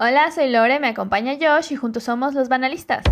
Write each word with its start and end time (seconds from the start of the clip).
Hola, 0.00 0.30
soy 0.30 0.48
Lore, 0.48 0.78
me 0.78 0.86
acompaña 0.86 1.36
Josh 1.40 1.72
y 1.72 1.74
juntos 1.74 2.04
somos 2.04 2.32
los 2.32 2.48
banalistas. 2.48 3.02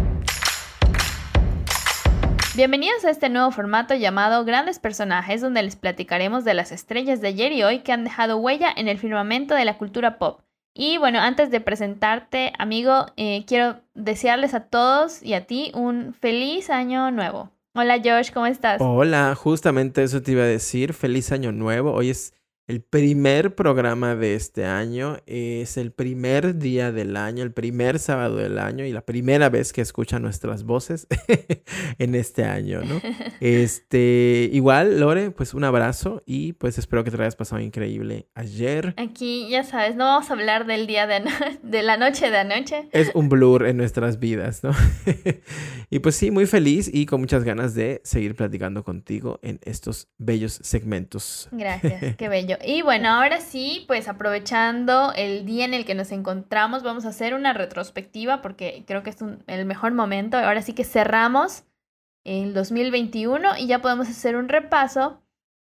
Bienvenidos 2.54 3.04
a 3.04 3.10
este 3.10 3.28
nuevo 3.28 3.50
formato 3.50 3.96
llamado 3.96 4.44
Grandes 4.44 4.78
Personajes, 4.78 5.40
donde 5.40 5.64
les 5.64 5.74
platicaremos 5.74 6.44
de 6.44 6.54
las 6.54 6.70
estrellas 6.70 7.20
de 7.20 7.26
ayer 7.26 7.50
y 7.50 7.64
hoy 7.64 7.80
que 7.80 7.90
han 7.90 8.04
dejado 8.04 8.36
huella 8.36 8.72
en 8.76 8.86
el 8.86 8.98
firmamento 8.98 9.56
de 9.56 9.64
la 9.64 9.78
cultura 9.78 10.16
pop. 10.16 10.42
Y 10.74 10.96
bueno, 10.98 11.18
antes 11.18 11.50
de 11.50 11.60
presentarte, 11.60 12.52
amigo, 12.56 13.06
eh, 13.16 13.42
quiero 13.48 13.80
desearles 13.94 14.54
a 14.54 14.60
todos 14.60 15.24
y 15.24 15.34
a 15.34 15.44
ti 15.44 15.72
un 15.74 16.14
feliz 16.14 16.70
año 16.70 17.10
nuevo. 17.10 17.50
Hola 17.74 17.96
Josh, 17.96 18.30
¿cómo 18.30 18.46
estás? 18.46 18.80
Hola, 18.80 19.34
justamente 19.34 20.04
eso 20.04 20.22
te 20.22 20.30
iba 20.30 20.44
a 20.44 20.46
decir. 20.46 20.94
Feliz 20.94 21.32
año 21.32 21.50
nuevo. 21.50 21.92
Hoy 21.92 22.10
es 22.10 22.32
el 22.68 22.82
primer 22.82 23.54
programa 23.54 24.16
de 24.16 24.34
este 24.34 24.64
año 24.64 25.18
es 25.26 25.76
el 25.76 25.92
primer 25.92 26.58
día 26.58 26.90
del 26.90 27.16
año, 27.16 27.44
el 27.44 27.52
primer 27.52 28.00
sábado 28.00 28.38
del 28.38 28.58
año 28.58 28.84
y 28.84 28.92
la 28.92 29.02
primera 29.02 29.48
vez 29.50 29.72
que 29.72 29.82
escuchan 29.82 30.22
nuestras 30.22 30.64
voces 30.64 31.06
en 31.98 32.16
este 32.16 32.44
año, 32.44 32.82
¿no? 32.82 33.00
Este, 33.40 34.48
igual, 34.52 34.98
Lore, 34.98 35.30
pues 35.30 35.54
un 35.54 35.62
abrazo 35.62 36.22
y 36.26 36.54
pues 36.54 36.78
espero 36.78 37.04
que 37.04 37.10
te 37.10 37.20
hayas 37.20 37.36
pasado 37.36 37.60
increíble 37.60 38.28
ayer. 38.34 38.94
Aquí, 38.96 39.48
ya 39.48 39.62
sabes, 39.62 39.94
no 39.94 40.04
vamos 40.04 40.30
a 40.30 40.32
hablar 40.32 40.66
del 40.66 40.86
día 40.86 41.06
de, 41.06 41.22
de 41.62 41.82
la 41.82 41.96
noche 41.96 42.30
de 42.30 42.38
anoche. 42.38 42.88
Es 42.92 43.10
un 43.14 43.28
blur 43.28 43.66
en 43.66 43.76
nuestras 43.76 44.18
vidas, 44.18 44.64
¿no? 44.64 44.70
y 45.90 45.98
pues 46.00 46.16
sí, 46.16 46.30
muy 46.30 46.46
feliz 46.46 46.90
y 46.92 47.06
con 47.06 47.20
muchas 47.20 47.44
ganas 47.44 47.74
de 47.74 48.00
seguir 48.04 48.34
platicando 48.34 48.82
contigo 48.82 49.38
en 49.42 49.60
estos 49.64 50.08
bellos 50.18 50.58
segmentos. 50.62 51.48
Gracias, 51.52 52.16
qué 52.16 52.28
bello. 52.28 52.55
Y 52.64 52.82
bueno, 52.82 53.08
ahora 53.08 53.40
sí, 53.40 53.84
pues 53.86 54.08
aprovechando 54.08 55.12
el 55.14 55.44
día 55.44 55.64
en 55.64 55.74
el 55.74 55.84
que 55.84 55.94
nos 55.94 56.12
encontramos, 56.12 56.82
vamos 56.82 57.04
a 57.04 57.10
hacer 57.10 57.34
una 57.34 57.52
retrospectiva 57.52 58.42
porque 58.42 58.84
creo 58.86 59.02
que 59.02 59.10
es 59.10 59.18
el 59.46 59.64
mejor 59.66 59.92
momento. 59.92 60.36
Ahora 60.36 60.62
sí 60.62 60.72
que 60.72 60.84
cerramos 60.84 61.64
el 62.24 62.54
2021 62.54 63.58
y 63.58 63.66
ya 63.66 63.80
podemos 63.80 64.08
hacer 64.08 64.36
un 64.36 64.48
repaso 64.48 65.22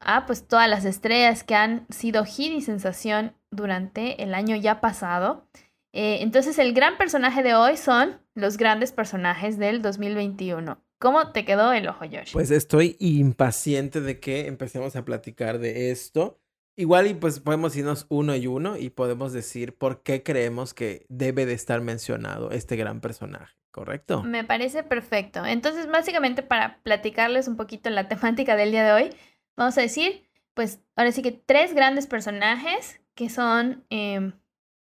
a 0.00 0.26
pues 0.26 0.46
todas 0.46 0.68
las 0.68 0.84
estrellas 0.84 1.44
que 1.44 1.54
han 1.54 1.86
sido 1.90 2.24
hit 2.24 2.52
y 2.52 2.62
sensación 2.62 3.34
durante 3.50 4.22
el 4.22 4.34
año 4.34 4.56
ya 4.56 4.80
pasado. 4.80 5.46
Eh, 5.92 6.18
entonces 6.20 6.58
el 6.58 6.72
gran 6.72 6.96
personaje 6.98 7.42
de 7.42 7.54
hoy 7.54 7.76
son 7.76 8.20
los 8.34 8.56
grandes 8.56 8.92
personajes 8.92 9.58
del 9.58 9.82
2021. 9.82 10.82
¿Cómo 10.98 11.32
te 11.32 11.44
quedó 11.44 11.72
el 11.72 11.88
ojo, 11.88 12.04
Josh? 12.10 12.32
Pues 12.32 12.50
estoy 12.50 12.96
impaciente 12.98 14.00
de 14.00 14.18
que 14.18 14.46
empecemos 14.46 14.96
a 14.96 15.04
platicar 15.04 15.58
de 15.58 15.90
esto. 15.90 16.40
Igual 16.78 17.08
y 17.08 17.14
pues 17.14 17.40
podemos 17.40 17.74
irnos 17.74 18.06
uno 18.08 18.36
y 18.36 18.46
uno 18.46 18.76
y 18.76 18.90
podemos 18.90 19.32
decir 19.32 19.76
por 19.76 20.04
qué 20.04 20.22
creemos 20.22 20.74
que 20.74 21.06
debe 21.08 21.44
de 21.44 21.52
estar 21.52 21.80
mencionado 21.80 22.52
este 22.52 22.76
gran 22.76 23.00
personaje, 23.00 23.56
¿correcto? 23.72 24.22
Me 24.22 24.44
parece 24.44 24.84
perfecto. 24.84 25.44
Entonces, 25.44 25.90
básicamente 25.90 26.44
para 26.44 26.78
platicarles 26.84 27.48
un 27.48 27.56
poquito 27.56 27.90
la 27.90 28.06
temática 28.08 28.54
del 28.54 28.70
día 28.70 28.84
de 28.84 28.92
hoy, 28.92 29.10
vamos 29.56 29.76
a 29.76 29.80
decir, 29.80 30.28
pues 30.54 30.78
ahora 30.94 31.10
sí 31.10 31.20
que 31.20 31.32
tres 31.32 31.74
grandes 31.74 32.06
personajes 32.06 33.00
que 33.16 33.28
son 33.28 33.84
em, 33.90 34.34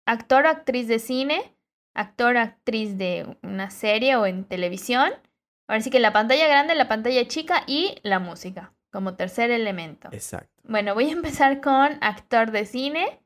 actor 0.08 0.46
o 0.46 0.50
actriz 0.50 0.88
de 0.88 0.98
cine, 0.98 1.56
actor 1.94 2.38
o 2.38 2.40
actriz 2.40 2.98
de 2.98 3.38
una 3.44 3.70
serie 3.70 4.16
o 4.16 4.26
en 4.26 4.46
televisión, 4.46 5.12
ahora 5.68 5.82
sí 5.82 5.92
que 5.92 6.00
la 6.00 6.12
pantalla 6.12 6.48
grande, 6.48 6.74
la 6.74 6.88
pantalla 6.88 7.28
chica 7.28 7.64
y 7.68 8.00
la 8.02 8.18
música 8.18 8.73
como 8.94 9.16
tercer 9.16 9.50
elemento. 9.50 10.08
Exacto. 10.12 10.54
Bueno, 10.64 10.94
voy 10.94 11.10
a 11.10 11.14
empezar 11.14 11.60
con 11.62 11.98
actor 12.02 12.52
de 12.52 12.66
cine. 12.66 13.20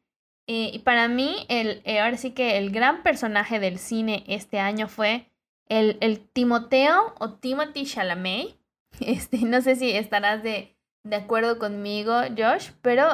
Eh, 0.48 0.72
y 0.74 0.80
para 0.80 1.10
mí, 1.10 1.46
el, 1.50 1.82
eh, 1.84 2.00
ahora 2.00 2.16
sí 2.16 2.32
que 2.32 2.58
el 2.58 2.72
gran 2.72 3.04
personaje 3.04 3.60
del 3.60 3.78
cine 3.78 4.24
este 4.28 4.60
año 4.60 4.88
fue 4.88 5.30
el, 5.68 5.98
el 6.00 6.22
Timoteo 6.22 7.14
o 7.20 7.34
Timothy 7.34 7.86
Chalamet. 7.86 8.58
Este, 9.02 9.40
no 9.40 9.62
sé 9.62 9.76
si 9.76 9.92
estarás 9.92 10.42
de, 10.42 10.76
de 11.04 11.16
acuerdo 11.18 11.60
conmigo, 11.60 12.14
Josh, 12.36 12.72
pero 12.82 13.06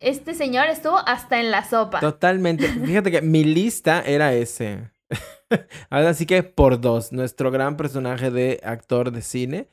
este 0.00 0.34
señor 0.34 0.66
estuvo 0.66 0.98
hasta 0.98 1.40
en 1.40 1.50
la 1.50 1.64
sopa. 1.64 2.00
Totalmente. 2.00 2.66
Fíjate 2.68 3.10
que 3.10 3.22
mi 3.22 3.44
lista 3.44 4.02
era 4.02 4.34
ese. 4.34 4.90
Ahora 5.88 6.12
sí 6.12 6.26
que 6.26 6.42
por 6.42 6.80
dos, 6.80 7.12
nuestro 7.12 7.50
gran 7.50 7.76
personaje 7.76 8.30
de 8.30 8.60
actor 8.64 9.12
de 9.12 9.22
cine 9.22 9.68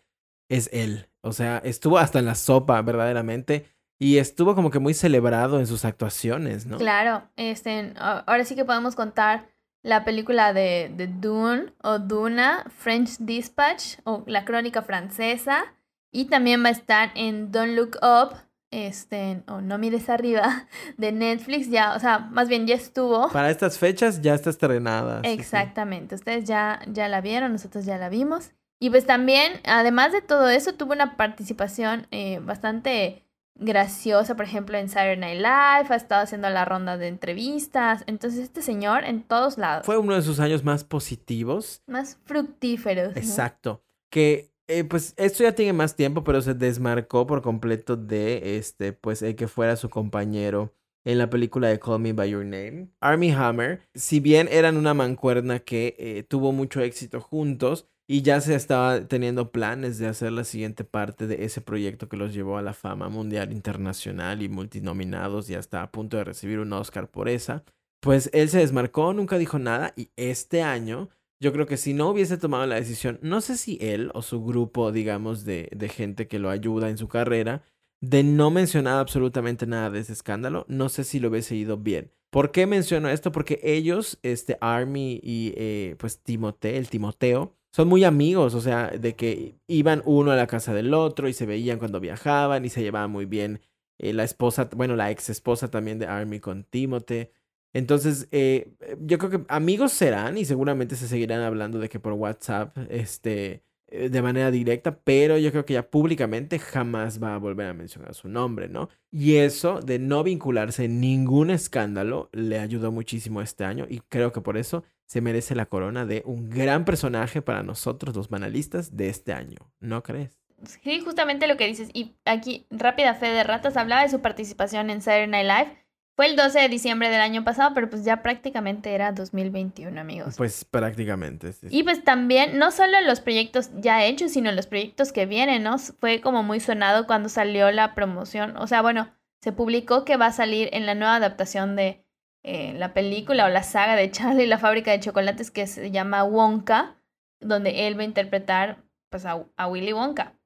es 0.49 0.69
él. 0.73 1.09
O 1.21 1.33
sea, 1.33 1.57
estuvo 1.63 1.97
hasta 1.97 2.19
en 2.19 2.25
la 2.25 2.35
sopa, 2.35 2.81
verdaderamente. 2.81 3.65
Y 3.99 4.17
estuvo 4.17 4.53
como 4.55 4.69
que 4.69 4.79
muy 4.79 4.93
celebrado 4.93 5.59
en 5.59 5.67
sus 5.67 5.83
actuaciones, 5.83 6.67
¿no? 6.67 6.77
Claro, 6.77 7.23
este, 7.35 7.93
ahora 7.97 8.45
sí 8.45 8.55
que 8.55 8.63
podemos 8.63 8.95
contar 8.95 9.47
la 9.81 10.03
película 10.03 10.53
de, 10.53 10.91
de 10.95 11.07
Dune 11.07 11.73
o 11.81 11.97
Duna, 11.97 12.65
French 12.77 13.17
Dispatch 13.19 13.97
o 14.03 14.23
la 14.27 14.45
crónica 14.45 14.83
francesa. 14.83 15.73
Y 16.11 16.25
también 16.25 16.63
va 16.63 16.69
a 16.69 16.71
estar 16.71 17.11
en 17.15 17.51
Don't 17.51 17.75
Look 17.75 17.97
Up, 18.01 18.37
este, 18.71 19.43
o 19.47 19.61
No 19.61 19.77
Mires 19.77 20.09
Arriba, 20.09 20.67
de 20.97 21.11
Netflix. 21.11 21.69
Ya, 21.69 21.95
o 21.95 21.99
sea, 21.99 22.19
más 22.19 22.49
bien 22.49 22.67
ya 22.67 22.75
estuvo. 22.75 23.29
Para 23.29 23.49
estas 23.49 23.77
fechas 23.77 24.21
ya 24.21 24.35
está 24.35 24.49
estrenada. 24.49 25.21
Exactamente. 25.23 26.15
Ustedes 26.15 26.45
ya, 26.45 26.81
ya 26.87 27.07
la 27.07 27.21
vieron, 27.21 27.51
nosotros 27.51 27.85
ya 27.85 27.97
la 27.97 28.09
vimos. 28.09 28.51
Y 28.79 28.89
pues 28.89 29.05
también, 29.05 29.53
además 29.63 30.11
de 30.11 30.21
todo 30.21 30.49
eso, 30.49 30.73
tuvo 30.73 30.93
una 30.93 31.17
participación 31.17 32.07
eh, 32.11 32.39
bastante 32.43 33.23
graciosa, 33.59 34.35
por 34.35 34.45
ejemplo, 34.45 34.77
en 34.77 34.87
Saturday 34.87 35.17
Night 35.17 35.37
Live, 35.37 35.93
ha 35.93 35.95
estado 35.95 36.21
haciendo 36.21 36.49
la 36.49 36.65
ronda 36.65 36.97
de 36.97 37.07
entrevistas. 37.07 38.03
Entonces, 38.07 38.41
este 38.41 38.61
señor 38.61 39.03
en 39.03 39.23
todos 39.23 39.57
lados. 39.57 39.85
Fue 39.85 39.97
uno 39.97 40.15
de 40.15 40.21
sus 40.21 40.39
años 40.39 40.63
más 40.63 40.83
positivos. 40.83 41.81
Más 41.87 42.19
fructíferos. 42.25 43.15
Exacto. 43.17 43.83
Que, 44.11 44.51
eh, 44.67 44.83
pues, 44.83 45.13
esto 45.17 45.43
ya 45.43 45.53
tiene 45.53 45.73
más 45.73 45.95
tiempo, 45.95 46.23
pero 46.23 46.41
se 46.41 46.53
desmarcó 46.53 47.25
por 47.25 47.41
completo 47.41 47.95
de, 47.95 48.57
este, 48.57 48.93
pues, 48.93 49.21
el 49.21 49.35
que 49.35 49.47
fuera 49.47 49.75
su 49.75 49.89
compañero 49.89 50.73
en 51.03 51.17
la 51.17 51.29
película 51.29 51.69
de 51.69 51.79
Call 51.79 51.99
Me 51.99 52.13
By 52.13 52.29
Your 52.29 52.45
Name. 52.45 52.89
Army 52.99 53.31
Hammer, 53.31 53.81
si 53.95 54.19
bien 54.19 54.49
eran 54.51 54.77
una 54.77 54.93
mancuerna 54.93 55.59
que 55.59 55.95
eh, 55.97 56.23
tuvo 56.27 56.51
mucho 56.51 56.81
éxito 56.81 57.21
juntos, 57.21 57.87
y 58.07 58.21
ya 58.21 58.39
se 58.39 58.55
estaba 58.55 59.05
teniendo 59.07 59.51
planes 59.51 59.97
de 59.97 60.07
hacer 60.07 60.31
la 60.31 60.45
siguiente 60.45 60.85
parte 60.85 61.27
de 61.27 61.43
ese 61.43 61.59
proyecto 61.59 62.07
que 62.07 62.15
los 62.15 62.33
llevó 62.33 62.57
a 62.57 62.61
la 62.61 62.73
fama 62.73 63.09
mundial 63.09 63.51
internacional 63.51 64.41
y 64.41 64.49
multinominados 64.49 65.49
y 65.49 65.55
hasta 65.55 65.83
a 65.83 65.91
punto 65.91 66.15
de 66.17 66.23
recibir 66.23 66.59
un 66.59 66.71
Oscar 66.71 67.09
por 67.09 67.27
esa. 67.27 67.63
Pues 67.99 68.29
él 68.33 68.49
se 68.49 68.59
desmarcó, 68.59 69.13
nunca 69.13 69.37
dijo 69.37 69.59
nada 69.59 69.93
y 69.97 70.09
este 70.15 70.61
año 70.61 71.09
yo 71.39 71.51
creo 71.51 71.67
que 71.67 71.77
si 71.77 71.93
no 71.93 72.09
hubiese 72.09 72.37
tomado 72.37 72.65
la 72.65 72.75
decisión, 72.75 73.19
no 73.21 73.41
sé 73.41 73.57
si 73.57 73.77
él 73.81 74.09
o 74.13 74.21
su 74.21 74.43
grupo, 74.43 74.91
digamos, 74.91 75.43
de, 75.43 75.69
de 75.75 75.89
gente 75.89 76.27
que 76.27 76.39
lo 76.39 76.49
ayuda 76.49 76.89
en 76.89 76.97
su 76.97 77.07
carrera, 77.07 77.61
de 78.01 78.23
no 78.23 78.51
mencionar 78.51 78.99
absolutamente 78.99 79.67
nada 79.67 79.89
de 79.89 79.99
ese 79.99 80.13
escándalo, 80.13 80.65
no 80.69 80.89
sé 80.89 81.03
si 81.03 81.19
lo 81.19 81.29
hubiese 81.29 81.55
ido 81.55 81.77
bien. 81.77 82.11
¿Por 82.29 82.51
qué 82.51 82.65
menciono 82.65 83.09
esto? 83.09 83.31
Porque 83.31 83.59
ellos, 83.63 84.19
este 84.21 84.57
Army 84.61 85.19
y 85.23 85.53
eh, 85.57 85.95
pues 85.97 86.19
Timoteo, 86.21 86.75
el 86.75 86.89
Timoteo, 86.89 87.56
son 87.77 87.89
muy 87.89 88.03
amigos, 88.05 88.55
o 88.55 88.61
sea, 88.61 88.87
de 88.89 89.15
que 89.15 89.59
iban 89.67 90.01
uno 90.05 90.31
a 90.31 90.35
la 90.35 90.47
casa 90.47 90.73
del 90.73 90.95
otro 90.95 91.27
y 91.27 91.33
se 91.33 91.45
veían 91.45 91.77
cuando 91.77 91.99
viajaban 91.99 92.65
y 92.65 92.69
se 92.69 92.81
llevaban 92.81 93.11
muy 93.11 93.25
bien. 93.25 93.61
Eh, 93.99 94.13
la 94.13 94.23
esposa, 94.23 94.67
bueno, 94.75 94.95
la 94.95 95.11
ex 95.11 95.29
esposa 95.29 95.69
también 95.69 95.99
de 95.99 96.07
Army 96.07 96.39
con 96.39 96.63
Timothy. 96.63 97.29
Entonces, 97.73 98.29
eh, 98.31 98.73
yo 99.01 99.19
creo 99.19 99.29
que 99.29 99.45
amigos 99.47 99.91
serán 99.91 100.39
y 100.39 100.45
seguramente 100.45 100.95
se 100.95 101.07
seguirán 101.07 101.41
hablando 101.41 101.77
de 101.77 101.87
que 101.87 101.99
por 101.99 102.13
WhatsApp, 102.13 102.75
este, 102.89 103.61
eh, 103.89 104.09
de 104.09 104.21
manera 104.23 104.49
directa, 104.49 104.99
pero 105.03 105.37
yo 105.37 105.51
creo 105.51 105.65
que 105.65 105.75
ya 105.75 105.87
públicamente 105.87 106.57
jamás 106.57 107.21
va 107.21 107.35
a 107.35 107.37
volver 107.37 107.67
a 107.67 107.73
mencionar 107.75 108.15
su 108.15 108.27
nombre, 108.27 108.69
¿no? 108.69 108.89
Y 109.11 109.35
eso 109.35 109.81
de 109.81 109.99
no 109.99 110.23
vincularse 110.23 110.85
en 110.85 110.99
ningún 110.99 111.51
escándalo 111.51 112.29
le 112.33 112.57
ayudó 112.57 112.91
muchísimo 112.91 113.39
este 113.39 113.65
año 113.65 113.85
y 113.87 113.99
creo 113.99 114.31
que 114.31 114.41
por 114.41 114.57
eso 114.57 114.83
se 115.07 115.21
merece 115.21 115.55
la 115.55 115.65
corona 115.65 116.05
de 116.05 116.21
un 116.25 116.49
gran 116.49 116.85
personaje 116.85 117.41
para 117.41 117.63
nosotros 117.63 118.15
los 118.15 118.29
banalistas 118.29 118.95
de 118.95 119.09
este 119.09 119.33
año, 119.33 119.57
¿no 119.79 120.03
crees? 120.03 120.39
Sí, 120.83 120.99
justamente 120.99 121.47
lo 121.47 121.57
que 121.57 121.65
dices. 121.65 121.89
Y 121.93 122.15
aquí, 122.25 122.67
rápida 122.69 123.15
fe 123.15 123.27
de 123.27 123.43
ratas, 123.43 123.77
hablaba 123.77 124.03
de 124.03 124.09
su 124.09 124.21
participación 124.21 124.89
en 124.91 125.01
Saturday 125.01 125.27
Night 125.27 125.47
Live 125.47 125.87
fue 126.17 126.25
el 126.25 126.35
12 126.35 126.61
de 126.61 126.67
diciembre 126.67 127.09
del 127.09 127.21
año 127.21 127.43
pasado, 127.43 127.75
pero 127.75 127.91
pues 127.91 128.03
ya 128.03 128.23
prácticamente 128.23 128.91
era 128.91 129.11
2021, 129.11 130.01
amigos. 130.01 130.33
Pues 130.35 130.65
prácticamente. 130.65 131.53
Sí. 131.53 131.67
Y 131.69 131.83
pues 131.83 132.03
también, 132.03 132.57
no 132.57 132.71
solo 132.71 132.99
los 133.01 133.19
proyectos 133.19 133.69
ya 133.75 134.03
hechos, 134.03 134.31
sino 134.31 134.51
los 134.51 134.65
proyectos 134.65 135.11
que 135.11 135.27
vienen, 135.27 135.61
¿no? 135.61 135.77
Fue 135.77 136.19
como 136.19 136.41
muy 136.41 136.59
sonado 136.59 137.05
cuando 137.05 137.29
salió 137.29 137.69
la 137.71 137.93
promoción. 137.93 138.57
O 138.57 138.65
sea, 138.65 138.81
bueno, 138.81 139.13
se 139.41 139.51
publicó 139.51 140.05
que 140.05 140.17
va 140.17 140.25
a 140.25 140.31
salir 140.31 140.69
en 140.73 140.87
la 140.87 140.95
nueva 140.95 141.17
adaptación 141.17 141.75
de 141.75 142.03
eh, 142.47 142.73
la 142.77 142.93
película 142.93 143.45
o 143.45 143.49
la 143.49 143.63
saga 143.63 143.95
de 143.95 144.09
Charlie 144.09 144.43
y 144.43 144.47
la 144.47 144.57
fábrica 144.57 144.91
de 144.91 144.99
chocolates 144.99 145.51
que 145.51 145.67
se 145.67 145.91
llama 145.91 146.23
Wonka, 146.23 146.95
donde 147.39 147.87
él 147.87 147.97
va 147.97 148.01
a 148.01 148.05
interpretar 148.05 148.83
pues 149.09 149.25
a 149.25 149.67
Willy 149.67 149.93
Wonka 149.93 150.37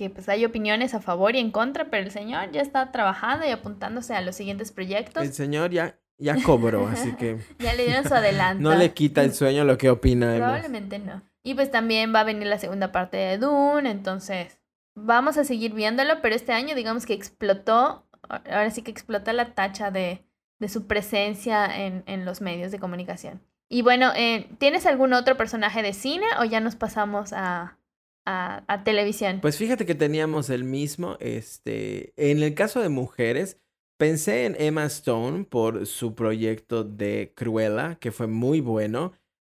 que 0.00 0.08
pues 0.08 0.30
hay 0.30 0.46
opiniones 0.46 0.94
a 0.94 1.00
favor 1.00 1.34
y 1.36 1.40
en 1.40 1.50
contra, 1.50 1.90
pero 1.90 2.04
el 2.04 2.10
señor 2.10 2.50
ya 2.52 2.62
está 2.62 2.90
trabajando 2.90 3.46
y 3.46 3.50
apuntándose 3.50 4.14
a 4.14 4.22
los 4.22 4.34
siguientes 4.34 4.72
proyectos. 4.72 5.22
El 5.22 5.34
señor 5.34 5.70
ya 5.70 5.98
ya 6.16 6.36
cobró, 6.42 6.86
así 6.88 7.12
que... 7.16 7.38
ya 7.58 7.74
le 7.74 7.84
dieron 7.84 8.04
su 8.04 8.14
adelanto. 8.14 8.62
no 8.62 8.74
le 8.74 8.92
quita 8.92 9.22
el 9.22 9.34
sueño 9.34 9.64
lo 9.64 9.76
que 9.76 9.90
opina. 9.90 10.36
Probablemente 10.36 10.98
no. 10.98 11.22
Y 11.42 11.54
pues 11.54 11.70
también 11.70 12.14
va 12.14 12.20
a 12.20 12.24
venir 12.24 12.46
la 12.46 12.58
segunda 12.58 12.92
parte 12.92 13.16
de 13.16 13.38
Dune, 13.38 13.90
entonces 13.90 14.58
vamos 14.94 15.36
a 15.36 15.44
seguir 15.44 15.74
viéndolo, 15.74 16.20
pero 16.22 16.34
este 16.34 16.52
año 16.52 16.74
digamos 16.74 17.04
que 17.04 17.12
explotó, 17.14 18.06
ahora 18.28 18.70
sí 18.70 18.82
que 18.82 18.90
explota 18.90 19.32
la 19.32 19.54
tacha 19.54 19.90
de, 19.90 20.24
de 20.60 20.68
su 20.68 20.86
presencia 20.86 21.84
en, 21.84 22.04
en 22.06 22.24
los 22.24 22.40
medios 22.40 22.70
de 22.70 22.78
comunicación. 22.78 23.40
Y 23.68 23.82
bueno, 23.82 24.12
eh, 24.14 24.48
¿tienes 24.58 24.86
algún 24.86 25.12
otro 25.12 25.36
personaje 25.36 25.82
de 25.82 25.92
cine 25.92 26.26
o 26.38 26.44
ya 26.44 26.60
nos 26.60 26.76
pasamos 26.76 27.32
a, 27.32 27.78
a, 28.26 28.62
a, 28.66 28.84
televisión? 28.84 29.40
Pues 29.40 29.56
fíjate 29.56 29.86
que 29.86 29.94
teníamos 29.94 30.50
el 30.50 30.64
mismo, 30.64 31.16
este, 31.20 32.12
en 32.16 32.42
el 32.42 32.54
caso 32.54 32.80
de 32.80 32.88
mujeres, 32.88 33.58
pensé 33.96 34.44
en 34.44 34.56
Emma 34.58 34.84
Stone 34.86 35.44
por 35.44 35.86
su 35.86 36.14
proyecto 36.14 36.84
de 36.84 37.32
Cruella, 37.36 37.96
que 38.00 38.10
fue 38.12 38.26
muy 38.26 38.60
bueno. 38.60 39.12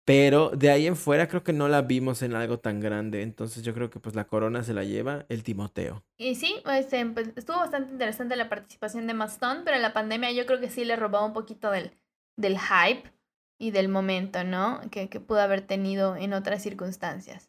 Pero 0.04 0.50
de 0.50 0.70
ahí 0.70 0.86
en 0.86 0.96
fuera 0.96 1.28
creo 1.28 1.44
que 1.44 1.52
no 1.52 1.68
la 1.68 1.82
vimos 1.82 2.22
en 2.22 2.34
algo 2.34 2.58
tan 2.58 2.80
grande. 2.80 3.22
Entonces 3.22 3.62
yo 3.62 3.72
creo 3.72 3.90
que 3.90 4.00
pues 4.00 4.16
la 4.16 4.26
corona 4.26 4.64
se 4.64 4.74
la 4.74 4.84
lleva 4.84 5.26
el 5.28 5.44
Timoteo. 5.44 6.02
Y 6.18 6.34
sí, 6.34 6.56
este, 6.72 7.04
pues, 7.06 7.30
estuvo 7.36 7.58
bastante 7.58 7.92
interesante 7.92 8.34
la 8.36 8.48
participación 8.48 9.06
de 9.06 9.14
Maston, 9.14 9.62
pero 9.64 9.78
la 9.78 9.92
pandemia 9.92 10.32
yo 10.32 10.44
creo 10.46 10.60
que 10.60 10.70
sí 10.70 10.84
le 10.84 10.96
robó 10.96 11.24
un 11.24 11.32
poquito 11.32 11.70
del, 11.70 11.92
del 12.36 12.58
hype 12.58 13.12
y 13.58 13.70
del 13.70 13.88
momento, 13.88 14.42
¿no? 14.42 14.80
Que, 14.90 15.08
que 15.08 15.20
pudo 15.20 15.40
haber 15.40 15.60
tenido 15.60 16.16
en 16.16 16.32
otras 16.32 16.62
circunstancias. 16.62 17.48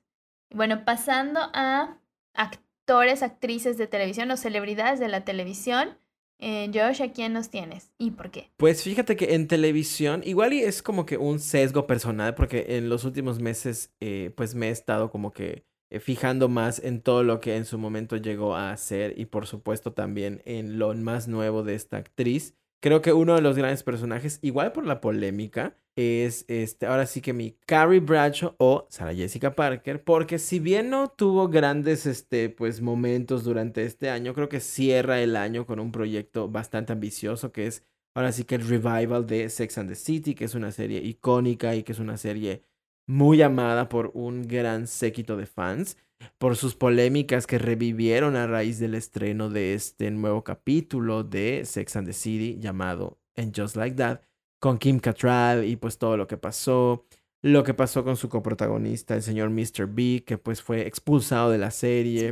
Bueno, 0.51 0.85
pasando 0.85 1.39
a 1.53 1.97
actores, 2.35 3.23
actrices 3.23 3.77
de 3.77 3.87
televisión 3.87 4.29
o 4.29 4.37
celebridades 4.37 4.99
de 4.99 5.07
la 5.07 5.25
televisión. 5.25 5.97
Eh, 6.45 6.69
Josh, 6.73 7.01
¿a 7.01 7.13
quién 7.13 7.31
nos 7.31 7.49
tienes 7.49 7.93
y 7.97 8.11
por 8.11 8.29
qué? 8.29 8.51
Pues 8.57 8.83
fíjate 8.83 9.15
que 9.15 9.33
en 9.33 9.47
televisión, 9.47 10.21
igual 10.25 10.51
y 10.51 10.59
es 10.59 10.83
como 10.83 11.05
que 11.05 11.17
un 11.17 11.39
sesgo 11.39 11.87
personal, 11.87 12.35
porque 12.35 12.65
en 12.75 12.89
los 12.89 13.05
últimos 13.05 13.39
meses, 13.39 13.93
eh, 14.01 14.29
pues 14.35 14.53
me 14.53 14.67
he 14.67 14.71
estado 14.71 15.09
como 15.09 15.31
que 15.31 15.63
eh, 15.89 16.01
fijando 16.01 16.49
más 16.49 16.83
en 16.83 17.01
todo 17.01 17.23
lo 17.23 17.39
que 17.39 17.55
en 17.55 17.63
su 17.63 17.77
momento 17.77 18.17
llegó 18.17 18.57
a 18.57 18.73
hacer 18.73 19.17
y 19.17 19.27
por 19.27 19.47
supuesto 19.47 19.93
también 19.93 20.41
en 20.43 20.79
lo 20.79 20.93
más 20.95 21.29
nuevo 21.29 21.63
de 21.63 21.75
esta 21.75 21.95
actriz. 21.95 22.55
Creo 22.83 23.01
que 23.01 23.13
uno 23.13 23.35
de 23.35 23.41
los 23.41 23.55
grandes 23.55 23.81
personajes, 23.81 24.39
igual 24.41 24.73
por 24.73 24.85
la 24.85 24.99
polémica, 24.99 25.77
es 25.95 26.43
este, 26.49 26.85
ahora 26.85 27.05
sí 27.05 27.21
que 27.21 27.31
mi 27.31 27.55
Carrie 27.65 28.01
Bradshaw 28.01 28.55
o 28.57 28.87
Sarah 28.89 29.13
Jessica 29.13 29.55
Parker, 29.55 30.03
porque 30.03 30.37
si 30.37 30.59
bien 30.59 30.89
no 30.89 31.07
tuvo 31.07 31.47
grandes 31.47 32.05
este, 32.05 32.49
pues, 32.49 32.81
momentos 32.81 33.45
durante 33.45 33.85
este 33.85 34.09
año, 34.09 34.33
creo 34.33 34.49
que 34.49 34.59
cierra 34.59 35.21
el 35.21 35.37
año 35.37 35.65
con 35.65 35.79
un 35.79 35.93
proyecto 35.93 36.49
bastante 36.49 36.91
ambicioso 36.91 37.53
que 37.53 37.67
es 37.67 37.85
ahora 38.15 38.33
sí 38.33 38.43
que 38.43 38.55
el 38.55 38.67
revival 38.67 39.25
de 39.27 39.47
Sex 39.47 39.77
and 39.77 39.87
the 39.89 39.95
City, 39.95 40.35
que 40.35 40.43
es 40.43 40.53
una 40.53 40.73
serie 40.73 41.01
icónica 41.01 41.75
y 41.75 41.83
que 41.83 41.93
es 41.93 41.99
una 41.99 42.17
serie 42.17 42.65
muy 43.07 43.41
amada 43.41 43.87
por 43.87 44.11
un 44.13 44.45
gran 44.45 44.87
séquito 44.87 45.37
de 45.37 45.45
fans 45.45 45.95
por 46.37 46.55
sus 46.55 46.75
polémicas 46.75 47.47
que 47.47 47.57
revivieron 47.57 48.35
a 48.35 48.47
raíz 48.47 48.79
del 48.79 48.95
estreno 48.95 49.49
de 49.49 49.73
este 49.73 50.11
nuevo 50.11 50.43
capítulo 50.43 51.23
de 51.23 51.63
Sex 51.65 51.95
and 51.95 52.07
the 52.07 52.13
City 52.13 52.57
llamado 52.59 53.19
And 53.35 53.53
Just 53.55 53.75
Like 53.75 53.95
That, 53.97 54.21
con 54.59 54.77
Kim 54.77 54.99
Cattrall 54.99 55.65
y 55.65 55.75
pues 55.75 55.97
todo 55.97 56.17
lo 56.17 56.27
que 56.27 56.37
pasó, 56.37 57.05
lo 57.41 57.63
que 57.63 57.73
pasó 57.73 58.03
con 58.03 58.15
su 58.15 58.29
coprotagonista, 58.29 59.15
el 59.15 59.23
señor 59.23 59.49
Mr. 59.49 59.87
B, 59.87 60.23
que 60.25 60.37
pues 60.37 60.61
fue 60.61 60.87
expulsado 60.87 61.49
de 61.49 61.57
la 61.57 61.71
serie 61.71 62.31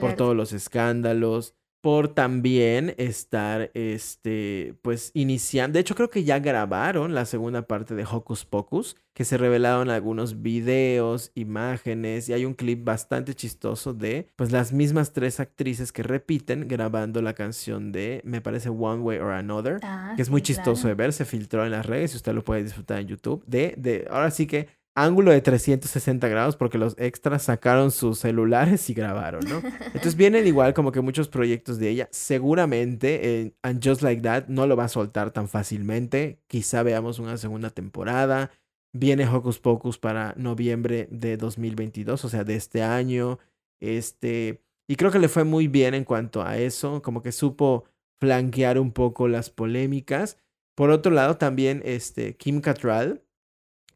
por 0.00 0.14
todos 0.14 0.36
los 0.36 0.52
escándalos 0.52 1.54
por 1.80 2.08
también 2.08 2.94
estar, 2.98 3.70
este, 3.74 4.74
pues 4.82 5.10
iniciando, 5.14 5.74
de 5.74 5.80
hecho 5.80 5.94
creo 5.94 6.10
que 6.10 6.24
ya 6.24 6.38
grabaron 6.38 7.14
la 7.14 7.24
segunda 7.24 7.62
parte 7.62 7.94
de 7.94 8.04
Hocus 8.04 8.44
Pocus, 8.44 8.96
que 9.14 9.24
se 9.24 9.38
revelaron 9.38 9.90
algunos 9.90 10.42
videos, 10.42 11.32
imágenes, 11.34 12.28
y 12.28 12.32
hay 12.32 12.44
un 12.44 12.54
clip 12.54 12.84
bastante 12.84 13.34
chistoso 13.34 13.94
de, 13.94 14.28
pues 14.36 14.52
las 14.52 14.72
mismas 14.72 15.12
tres 15.12 15.40
actrices 15.40 15.92
que 15.92 16.02
repiten 16.02 16.68
grabando 16.68 17.22
la 17.22 17.34
canción 17.34 17.92
de, 17.92 18.20
me 18.24 18.40
parece 18.40 18.68
One 18.68 19.02
Way 19.02 19.18
or 19.18 19.32
Another, 19.32 19.78
ah, 19.82 20.12
que 20.16 20.22
es 20.22 20.30
muy 20.30 20.42
chistoso 20.42 20.86
de 20.86 20.94
ver, 20.94 21.12
se 21.12 21.24
filtró 21.24 21.64
en 21.64 21.72
las 21.72 21.86
redes 21.86 22.12
y 22.12 22.16
usted 22.16 22.34
lo 22.34 22.44
puede 22.44 22.62
disfrutar 22.62 23.00
en 23.00 23.08
YouTube, 23.08 23.42
de, 23.46 23.74
de, 23.78 24.06
ahora 24.10 24.30
sí 24.30 24.46
que 24.46 24.79
ángulo 25.04 25.30
de 25.30 25.40
360 25.40 26.28
grados 26.28 26.56
porque 26.56 26.78
los 26.78 26.94
extras 26.98 27.44
sacaron 27.44 27.90
sus 27.90 28.18
celulares 28.18 28.88
y 28.90 28.94
grabaron, 28.94 29.40
¿no? 29.48 29.62
Entonces 29.86 30.16
vienen 30.16 30.46
igual 30.46 30.74
como 30.74 30.92
que 30.92 31.00
muchos 31.00 31.28
proyectos 31.28 31.78
de 31.78 31.88
ella. 31.88 32.08
Seguramente 32.12 33.40
en 33.40 33.54
And 33.62 33.86
Just 33.86 34.02
Like 34.02 34.22
That 34.22 34.48
no 34.48 34.66
lo 34.66 34.76
va 34.76 34.84
a 34.84 34.88
soltar 34.88 35.30
tan 35.30 35.48
fácilmente. 35.48 36.40
Quizá 36.46 36.82
veamos 36.82 37.18
una 37.18 37.36
segunda 37.36 37.70
temporada. 37.70 38.50
Viene 38.92 39.28
Hocus 39.28 39.60
Pocus 39.60 39.98
para 39.98 40.34
noviembre 40.36 41.08
de 41.10 41.36
2022, 41.36 42.24
o 42.24 42.28
sea, 42.28 42.44
de 42.44 42.56
este 42.56 42.82
año. 42.82 43.38
Este, 43.80 44.62
y 44.88 44.96
creo 44.96 45.10
que 45.10 45.20
le 45.20 45.28
fue 45.28 45.44
muy 45.44 45.68
bien 45.68 45.94
en 45.94 46.04
cuanto 46.04 46.42
a 46.42 46.58
eso, 46.58 47.00
como 47.02 47.22
que 47.22 47.32
supo 47.32 47.84
flanquear 48.18 48.78
un 48.78 48.92
poco 48.92 49.28
las 49.28 49.48
polémicas. 49.50 50.38
Por 50.74 50.90
otro 50.90 51.12
lado, 51.12 51.36
también 51.36 51.82
este, 51.84 52.36
Kim 52.36 52.60
Cattrall, 52.60 53.22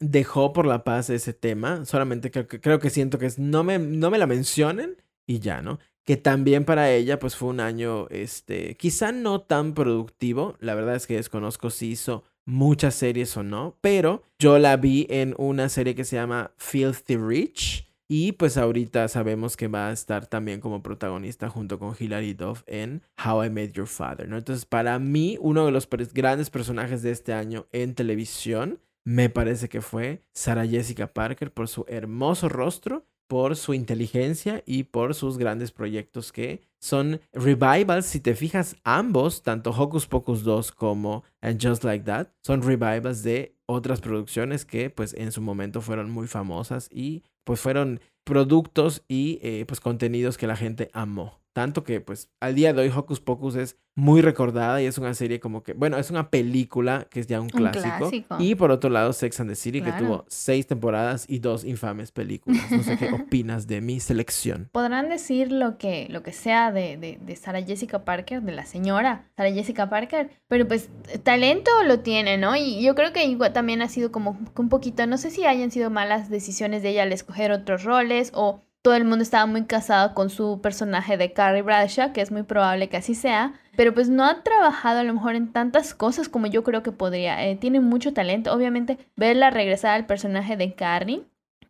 dejó 0.00 0.52
por 0.52 0.66
la 0.66 0.84
paz 0.84 1.10
ese 1.10 1.32
tema. 1.32 1.84
Solamente 1.84 2.30
creo 2.30 2.46
que, 2.46 2.60
creo 2.60 2.78
que 2.78 2.90
siento 2.90 3.18
que 3.18 3.26
es, 3.26 3.38
no, 3.38 3.64
me, 3.64 3.78
no 3.78 4.10
me 4.10 4.18
la 4.18 4.26
mencionen 4.26 4.96
y 5.26 5.38
ya, 5.38 5.62
¿no? 5.62 5.78
Que 6.04 6.16
también 6.16 6.64
para 6.64 6.90
ella 6.90 7.18
pues 7.18 7.36
fue 7.36 7.48
un 7.48 7.60
año, 7.60 8.08
este, 8.10 8.76
quizá 8.76 9.12
no 9.12 9.40
tan 9.40 9.74
productivo. 9.74 10.56
La 10.60 10.74
verdad 10.74 10.96
es 10.96 11.06
que 11.06 11.16
desconozco 11.16 11.70
si 11.70 11.90
hizo 11.90 12.24
muchas 12.44 12.94
series 12.94 13.36
o 13.36 13.42
no, 13.42 13.78
pero 13.80 14.22
yo 14.38 14.58
la 14.58 14.76
vi 14.76 15.06
en 15.08 15.34
una 15.38 15.68
serie 15.68 15.94
que 15.94 16.04
se 16.04 16.16
llama 16.16 16.52
Filthy 16.56 17.16
Rich. 17.16 17.84
Y 18.06 18.32
pues 18.32 18.58
ahorita 18.58 19.08
sabemos 19.08 19.56
que 19.56 19.66
va 19.66 19.88
a 19.88 19.92
estar 19.92 20.26
también 20.26 20.60
como 20.60 20.82
protagonista 20.82 21.48
junto 21.48 21.78
con 21.78 21.96
Hilary 21.98 22.34
Duff 22.34 22.62
en 22.66 23.02
How 23.24 23.44
I 23.44 23.50
Met 23.50 23.72
Your 23.72 23.86
Father, 23.86 24.28
¿no? 24.28 24.36
Entonces, 24.36 24.66
para 24.66 24.98
mí, 24.98 25.38
uno 25.40 25.64
de 25.64 25.72
los 25.72 25.88
grandes 26.12 26.50
personajes 26.50 27.02
de 27.02 27.12
este 27.12 27.32
año 27.32 27.66
en 27.72 27.94
televisión 27.94 28.78
me 29.04 29.28
parece 29.28 29.68
que 29.68 29.80
fue 29.80 30.22
Sarah 30.32 30.66
Jessica 30.66 31.12
Parker 31.12 31.52
por 31.52 31.68
su 31.68 31.84
hermoso 31.88 32.48
rostro, 32.48 33.06
por 33.28 33.56
su 33.56 33.74
inteligencia 33.74 34.62
y 34.66 34.84
por 34.84 35.14
sus 35.14 35.38
grandes 35.38 35.72
proyectos 35.72 36.32
que 36.32 36.62
son 36.80 37.20
revivals. 37.32 38.06
Si 38.06 38.20
te 38.20 38.34
fijas, 38.34 38.76
ambos, 38.84 39.42
tanto 39.42 39.70
Hocus 39.70 40.06
Pocus 40.06 40.42
2 40.44 40.72
como 40.72 41.24
And 41.40 41.60
Just 41.62 41.84
Like 41.84 42.04
That, 42.04 42.28
son 42.42 42.62
revivals 42.62 43.22
de 43.22 43.56
otras 43.66 44.00
producciones 44.00 44.64
que 44.64 44.90
pues 44.90 45.14
en 45.14 45.32
su 45.32 45.40
momento 45.40 45.80
fueron 45.80 46.10
muy 46.10 46.26
famosas 46.26 46.88
y 46.90 47.22
pues 47.44 47.60
fueron 47.60 48.00
productos 48.24 49.04
y 49.08 49.38
eh, 49.42 49.64
pues 49.66 49.80
contenidos 49.80 50.38
que 50.38 50.46
la 50.46 50.56
gente 50.56 50.90
amó. 50.92 51.43
Tanto 51.54 51.84
que, 51.84 52.00
pues, 52.00 52.30
al 52.40 52.56
día 52.56 52.72
de 52.72 52.82
hoy 52.82 52.92
Hocus 52.94 53.20
Pocus 53.20 53.54
es 53.54 53.78
muy 53.94 54.22
recordada 54.22 54.82
y 54.82 54.86
es 54.86 54.98
una 54.98 55.14
serie 55.14 55.38
como 55.38 55.62
que, 55.62 55.72
bueno, 55.72 55.98
es 55.98 56.10
una 56.10 56.28
película 56.28 57.06
que 57.08 57.20
es 57.20 57.28
ya 57.28 57.40
un 57.40 57.48
clásico. 57.48 58.10
Y 58.40 58.56
por 58.56 58.72
otro 58.72 58.90
lado, 58.90 59.12
Sex 59.12 59.38
and 59.38 59.50
the 59.50 59.54
City, 59.54 59.80
que 59.80 59.92
tuvo 59.92 60.24
seis 60.26 60.66
temporadas 60.66 61.26
y 61.28 61.38
dos 61.38 61.64
infames 61.64 62.10
películas. 62.10 62.60
No 62.72 62.82
sé 62.82 62.98
qué 62.98 63.08
opinas 63.14 63.68
de 63.68 63.80
mi 63.80 64.00
selección. 64.00 64.68
Podrán 64.72 65.08
decir 65.08 65.52
lo 65.52 65.78
que, 65.78 66.08
lo 66.10 66.24
que 66.24 66.32
sea 66.32 66.72
de, 66.72 66.96
de, 66.96 67.20
de 67.24 67.36
Sarah 67.36 67.62
Jessica 67.62 68.04
Parker, 68.04 68.42
de 68.42 68.50
la 68.50 68.66
señora 68.66 69.30
Sarah 69.36 69.52
Jessica 69.52 69.88
Parker, 69.88 70.30
pero 70.48 70.66
pues 70.66 70.88
talento 71.22 71.70
lo 71.86 72.00
tiene, 72.00 72.36
¿no? 72.36 72.56
Y 72.56 72.82
yo 72.82 72.96
creo 72.96 73.12
que 73.12 73.24
igual 73.26 73.52
también 73.52 73.80
ha 73.80 73.88
sido 73.88 74.10
como 74.10 74.36
un 74.56 74.68
poquito, 74.68 75.06
no 75.06 75.18
sé 75.18 75.30
si 75.30 75.44
hayan 75.44 75.70
sido 75.70 75.90
malas 75.90 76.30
decisiones 76.30 76.82
de 76.82 76.90
ella 76.90 77.04
al 77.04 77.12
escoger 77.12 77.52
otros 77.52 77.84
roles 77.84 78.32
o 78.34 78.60
todo 78.84 78.96
el 78.96 79.06
mundo 79.06 79.22
estaba 79.22 79.46
muy 79.46 79.64
casado 79.64 80.12
con 80.12 80.28
su 80.28 80.60
personaje 80.60 81.16
de 81.16 81.32
Carrie 81.32 81.62
Bradshaw, 81.62 82.12
que 82.12 82.20
es 82.20 82.30
muy 82.30 82.42
probable 82.42 82.90
que 82.90 82.98
así 82.98 83.14
sea, 83.14 83.54
pero 83.78 83.94
pues 83.94 84.10
no 84.10 84.26
ha 84.26 84.42
trabajado 84.42 85.00
a 85.00 85.04
lo 85.04 85.14
mejor 85.14 85.36
en 85.36 85.52
tantas 85.52 85.94
cosas 85.94 86.28
como 86.28 86.48
yo 86.48 86.62
creo 86.64 86.82
que 86.82 86.92
podría. 86.92 87.48
Eh, 87.48 87.56
tiene 87.56 87.80
mucho 87.80 88.12
talento, 88.12 88.52
obviamente 88.52 88.98
verla 89.16 89.48
regresar 89.48 89.94
al 89.94 90.04
personaje 90.04 90.58
de 90.58 90.74
Carrie 90.74 91.24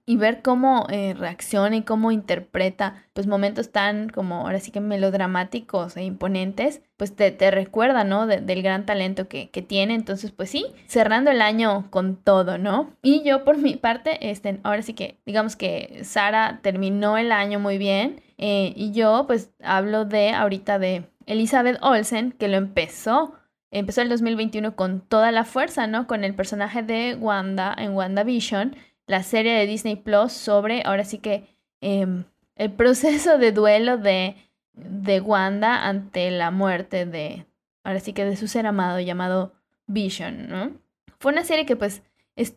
y 0.06 0.16
ver 0.16 0.42
cómo 0.42 0.86
eh, 0.90 1.14
reacciona 1.14 1.76
y 1.76 1.82
cómo 1.82 2.12
interpreta 2.12 3.04
pues 3.14 3.26
momentos 3.26 3.72
tan 3.72 4.10
como 4.10 4.42
ahora 4.42 4.60
sí 4.60 4.70
que 4.70 4.80
melodramáticos 4.80 5.96
e 5.96 6.04
imponentes, 6.04 6.82
pues 6.96 7.16
te, 7.16 7.30
te 7.30 7.50
recuerda, 7.50 8.04
¿no? 8.04 8.26
del 8.26 8.62
gran 8.62 8.84
talento 8.86 9.28
que, 9.28 9.50
que, 9.50 9.62
tiene. 9.62 9.94
Entonces, 9.94 10.30
pues 10.30 10.50
sí, 10.50 10.66
cerrando 10.86 11.30
el 11.30 11.40
año 11.40 11.90
con 11.90 12.16
todo, 12.16 12.58
¿no? 12.58 12.90
Y 13.02 13.22
yo 13.22 13.44
por 13.44 13.56
mi 13.56 13.76
parte, 13.76 14.30
este, 14.30 14.60
ahora 14.62 14.82
sí 14.82 14.92
que 14.94 15.18
digamos 15.24 15.56
que 15.56 16.00
Sara 16.04 16.60
terminó 16.62 17.16
el 17.16 17.32
año 17.32 17.58
muy 17.58 17.78
bien 17.78 18.22
eh, 18.36 18.72
y 18.76 18.92
yo 18.92 19.24
pues 19.26 19.52
hablo 19.62 20.04
de 20.04 20.30
ahorita 20.30 20.78
de 20.78 21.08
Elizabeth 21.26 21.78
Olsen, 21.80 22.32
que 22.32 22.48
lo 22.48 22.56
empezó 22.56 23.34
empezó 23.70 24.02
el 24.02 24.08
2021 24.08 24.76
con 24.76 25.00
toda 25.00 25.32
la 25.32 25.44
fuerza, 25.44 25.88
¿no? 25.88 26.06
Con 26.06 26.22
el 26.22 26.34
personaje 26.34 26.82
de 26.82 27.16
Wanda 27.16 27.74
en 27.76 27.94
WandaVision 27.94 28.76
la 29.06 29.22
serie 29.22 29.52
de 29.52 29.66
Disney 29.66 29.96
Plus 29.96 30.32
sobre, 30.32 30.82
ahora 30.84 31.04
sí 31.04 31.18
que, 31.18 31.46
em, 31.80 32.24
el 32.56 32.72
proceso 32.72 33.38
de 33.38 33.52
duelo 33.52 33.98
de, 33.98 34.36
de 34.72 35.20
Wanda 35.20 35.86
ante 35.86 36.30
la 36.30 36.50
muerte 36.50 37.06
de, 37.06 37.46
ahora 37.82 38.00
sí 38.00 38.12
que 38.12 38.24
de 38.24 38.36
su 38.36 38.48
ser 38.48 38.66
amado 38.66 39.00
llamado 39.00 39.52
Vision, 39.86 40.48
¿no? 40.48 40.72
Fue 41.18 41.32
una 41.32 41.44
serie 41.44 41.66
que 41.66 41.76
pues 41.76 42.02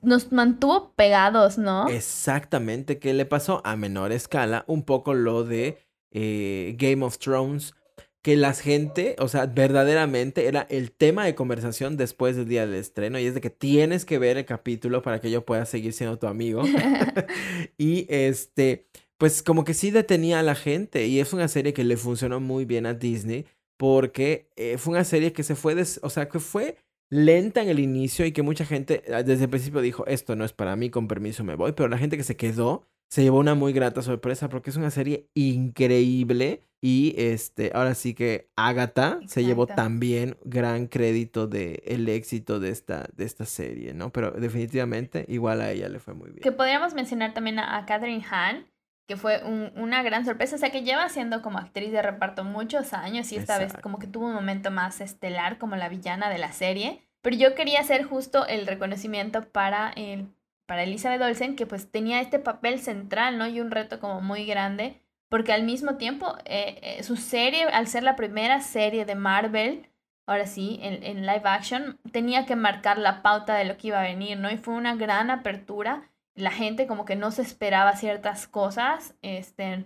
nos 0.02 0.32
mantuvo 0.32 0.94
pegados, 0.96 1.58
¿no? 1.58 1.88
Exactamente, 1.88 3.00
que 3.00 3.14
le 3.14 3.26
pasó 3.26 3.62
a 3.64 3.76
menor 3.76 4.12
escala 4.12 4.64
un 4.68 4.84
poco 4.84 5.14
lo 5.14 5.44
de 5.44 5.78
eh, 6.12 6.76
Game 6.78 7.06
of 7.06 7.20
Thrones, 7.20 7.76
que 8.22 8.36
la 8.36 8.54
gente, 8.54 9.16
o 9.20 9.28
sea, 9.28 9.46
verdaderamente 9.46 10.48
era 10.48 10.68
el 10.70 10.92
tema 10.92 11.26
de 11.26 11.36
conversación 11.36 11.98
después 11.98 12.36
del 12.36 12.48
día 12.48 12.66
del 12.66 12.76
estreno 12.76 13.20
y 13.20 13.26
es 13.26 13.34
de 13.34 13.42
que 13.42 13.50
tienes 13.50 14.06
que 14.06 14.20
ver 14.20 14.38
el 14.38 14.46
capítulo 14.46 15.02
para 15.02 15.22
que 15.22 15.32
yo 15.32 15.46
pueda 15.46 15.66
seguir 15.66 15.94
siendo 15.94 16.20
tu 16.20 16.28
amigo. 16.28 16.64
y 17.78 18.06
este, 18.10 18.88
pues 19.18 19.42
como 19.44 19.64
que 19.64 19.74
sí 19.74 19.92
detenía 19.92 20.40
a 20.40 20.44
la 20.44 20.56
gente 20.56 21.08
y 21.08 21.20
es 21.20 21.34
una 21.34 21.48
serie 21.48 21.74
que 21.74 21.84
le 21.84 21.98
funcionó 21.98 22.40
muy 22.40 22.66
bien 22.66 22.86
a 22.86 22.94
Disney 22.94 23.46
porque 23.78 24.50
eh, 24.56 24.78
fue 24.78 24.94
una 24.94 25.04
serie 25.04 25.34
que 25.34 25.44
se 25.44 25.56
fue, 25.56 25.76
o 26.02 26.10
sea, 26.10 26.28
que 26.28 26.40
fue 26.40 26.78
lenta 27.10 27.62
en 27.62 27.70
el 27.70 27.80
inicio 27.80 28.26
y 28.26 28.32
que 28.32 28.42
mucha 28.42 28.66
gente 28.66 29.04
ah, 29.14 29.24
desde 29.24 29.46
el 29.46 29.50
principio 29.50 29.82
dijo, 29.82 30.06
esto 30.08 30.36
no 30.36 30.44
es 30.44 30.54
para 30.54 30.76
mí, 30.76 30.90
con 30.90 31.08
permiso 31.08 31.44
me 31.44 31.56
voy, 31.56 31.72
pero 31.72 31.88
la 31.88 31.98
gente 31.98 32.18
que 32.18 32.24
se 32.24 32.36
quedó 32.36 32.88
se 33.10 33.24
llevó 33.24 33.40
una 33.40 33.56
muy 33.56 33.74
grata 33.74 34.02
sorpresa 34.02 34.50
porque 34.50 34.70
es 34.70 34.78
una 34.78 34.92
serie 34.92 35.30
increíble 35.34 36.64
y 36.82 37.16
este 37.18 37.72
ahora 37.74 37.96
sí 37.96 38.14
que 38.14 38.50
Agatha 38.56 39.20
se 39.26 39.44
llevó 39.44 39.66
también 39.66 40.38
gran 40.44 40.88
crédito 40.88 41.48
de 41.48 41.82
el 41.86 42.08
éxito 42.08 42.60
de 42.60 42.70
esta 42.70 43.10
de 43.14 43.26
esta 43.26 43.46
serie, 43.46 43.94
¿no? 43.94 44.12
Pero 44.12 44.32
definitivamente 44.32 45.26
igual 45.28 45.62
a 45.62 45.72
ella 45.72 45.90
le 45.90 46.00
fue 46.00 46.14
muy 46.14 46.30
bien. 46.30 46.42
Que 46.42 46.52
podríamos 46.52 46.94
mencionar 46.94 47.34
también 47.34 47.58
a, 47.60 47.84
Catherine 47.88 48.24
Hahn, 48.30 48.68
que 49.08 49.18
fue 49.18 49.42
una 49.76 50.04
gran 50.04 50.26
sorpresa, 50.26 50.58
o 50.58 50.60
sea 50.60 50.72
que 50.72 50.84
lleva 50.84 51.10
siendo 51.10 51.42
como 51.42 51.58
actriz 51.58 51.92
de 51.92 52.02
reparto 52.02 52.44
muchos 52.44 52.94
años 52.94 53.32
y 53.32 53.38
esta 53.38 53.58
vez 53.58 53.74
como 53.82 53.98
que 53.98 54.08
tuvo 54.08 54.28
un 54.28 54.34
momento 54.34 54.70
más 54.70 55.02
estelar 55.02 55.58
como 55.58 55.76
la 55.78 55.90
villana 55.90 56.30
de 56.30 56.38
la 56.38 56.52
serie. 56.52 57.02
Pero 57.22 57.36
yo 57.36 57.56
quería 57.56 57.80
hacer 57.80 58.04
justo 58.04 58.46
el 58.46 58.68
reconocimiento 58.68 59.50
para 59.50 59.90
el 59.90 60.28
para 60.68 60.84
Elizabeth 60.84 61.22
Olsen, 61.22 61.56
que 61.56 61.66
pues 61.66 61.90
tenía 61.90 62.22
este 62.22 62.40
papel 62.40 62.80
central, 62.80 63.38
¿no? 63.38 63.48
Y 63.48 63.62
un 63.62 63.72
reto 63.72 64.00
como 64.00 64.22
muy 64.22 64.46
grande, 64.46 65.02
porque 65.30 65.54
al 65.54 65.64
mismo 65.64 65.96
tiempo 65.96 66.36
eh, 66.46 66.80
eh, 66.84 67.04
su 67.04 67.16
serie, 67.16 67.64
al 67.64 67.88
ser 67.88 68.04
la 68.04 68.16
primera 68.16 68.62
serie 68.62 69.06
de 69.06 69.16
Marvel, 69.16 69.90
ahora 70.28 70.46
sí, 70.46 70.78
en, 70.82 71.04
en, 71.04 71.26
live 71.26 71.44
action, 71.46 72.00
tenía 72.12 72.46
que 72.46 72.58
marcar 72.58 72.98
la 73.00 73.22
pauta 73.24 73.56
de 73.56 73.64
lo 73.64 73.78
que 73.78 73.88
iba 73.88 74.00
a 74.00 74.04
venir, 74.04 74.38
¿no? 74.38 74.52
Y 74.52 74.58
fue 74.58 74.74
una 74.74 74.96
gran 74.96 75.32
apertura, 75.32 76.12
la 76.36 76.52
gente 76.52 76.86
como 76.86 77.06
que 77.06 77.16
no 77.16 77.32
se 77.32 77.42
esperaba 77.42 77.96
ciertas 77.96 78.46
cosas, 78.48 79.16
este, 79.22 79.86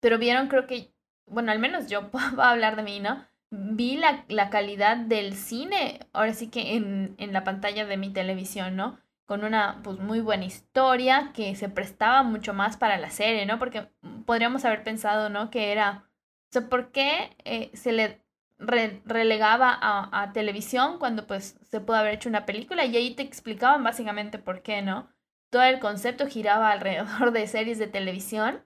pero 0.00 0.18
vieron 0.18 0.48
creo 0.48 0.66
que, 0.66 0.92
bueno, 1.26 1.52
al 1.52 1.58
menos 1.58 1.88
yo 1.88 2.10
puedo 2.10 2.42
hablar 2.42 2.76
de 2.76 2.82
mí, 2.82 3.00
¿no? 3.00 3.26
Vi 3.50 3.96
la, 3.96 4.26
la 4.28 4.50
calidad 4.50 4.98
del 4.98 5.34
cine, 5.34 6.00
ahora 6.12 6.34
sí 6.34 6.48
que 6.50 6.76
en, 6.76 7.14
en 7.16 7.32
la 7.32 7.44
pantalla 7.44 7.86
de 7.86 7.96
mi 7.96 8.12
televisión, 8.12 8.76
¿no? 8.76 8.98
Con 9.28 9.44
una 9.44 9.80
pues 9.84 9.98
muy 9.98 10.20
buena 10.20 10.46
historia 10.46 11.32
que 11.34 11.54
se 11.54 11.68
prestaba 11.68 12.22
mucho 12.22 12.54
más 12.54 12.78
para 12.78 12.96
la 12.96 13.10
serie, 13.10 13.44
¿no? 13.44 13.58
Porque 13.58 13.90
podríamos 14.24 14.64
haber 14.64 14.82
pensado, 14.82 15.28
¿no? 15.28 15.50
Que 15.50 15.70
era, 15.70 16.08
o 16.48 16.52
sea, 16.52 16.70
¿por 16.70 16.92
qué 16.92 17.36
eh, 17.44 17.70
se 17.74 17.92
le 17.92 18.22
relegaba 18.58 19.78
a, 19.78 20.22
a, 20.22 20.32
televisión 20.32 20.98
cuando 20.98 21.26
pues 21.26 21.58
se 21.70 21.80
pudo 21.80 21.96
haber 21.96 22.14
hecho 22.14 22.30
una 22.30 22.46
película? 22.46 22.86
Y 22.86 22.96
ahí 22.96 23.14
te 23.14 23.22
explicaban 23.22 23.84
básicamente 23.84 24.38
por 24.38 24.62
qué, 24.62 24.80
¿no? 24.80 25.10
Todo 25.50 25.62
el 25.64 25.78
concepto 25.78 26.26
giraba 26.26 26.70
alrededor 26.72 27.30
de 27.32 27.46
series 27.46 27.78
de 27.78 27.86
televisión. 27.86 28.64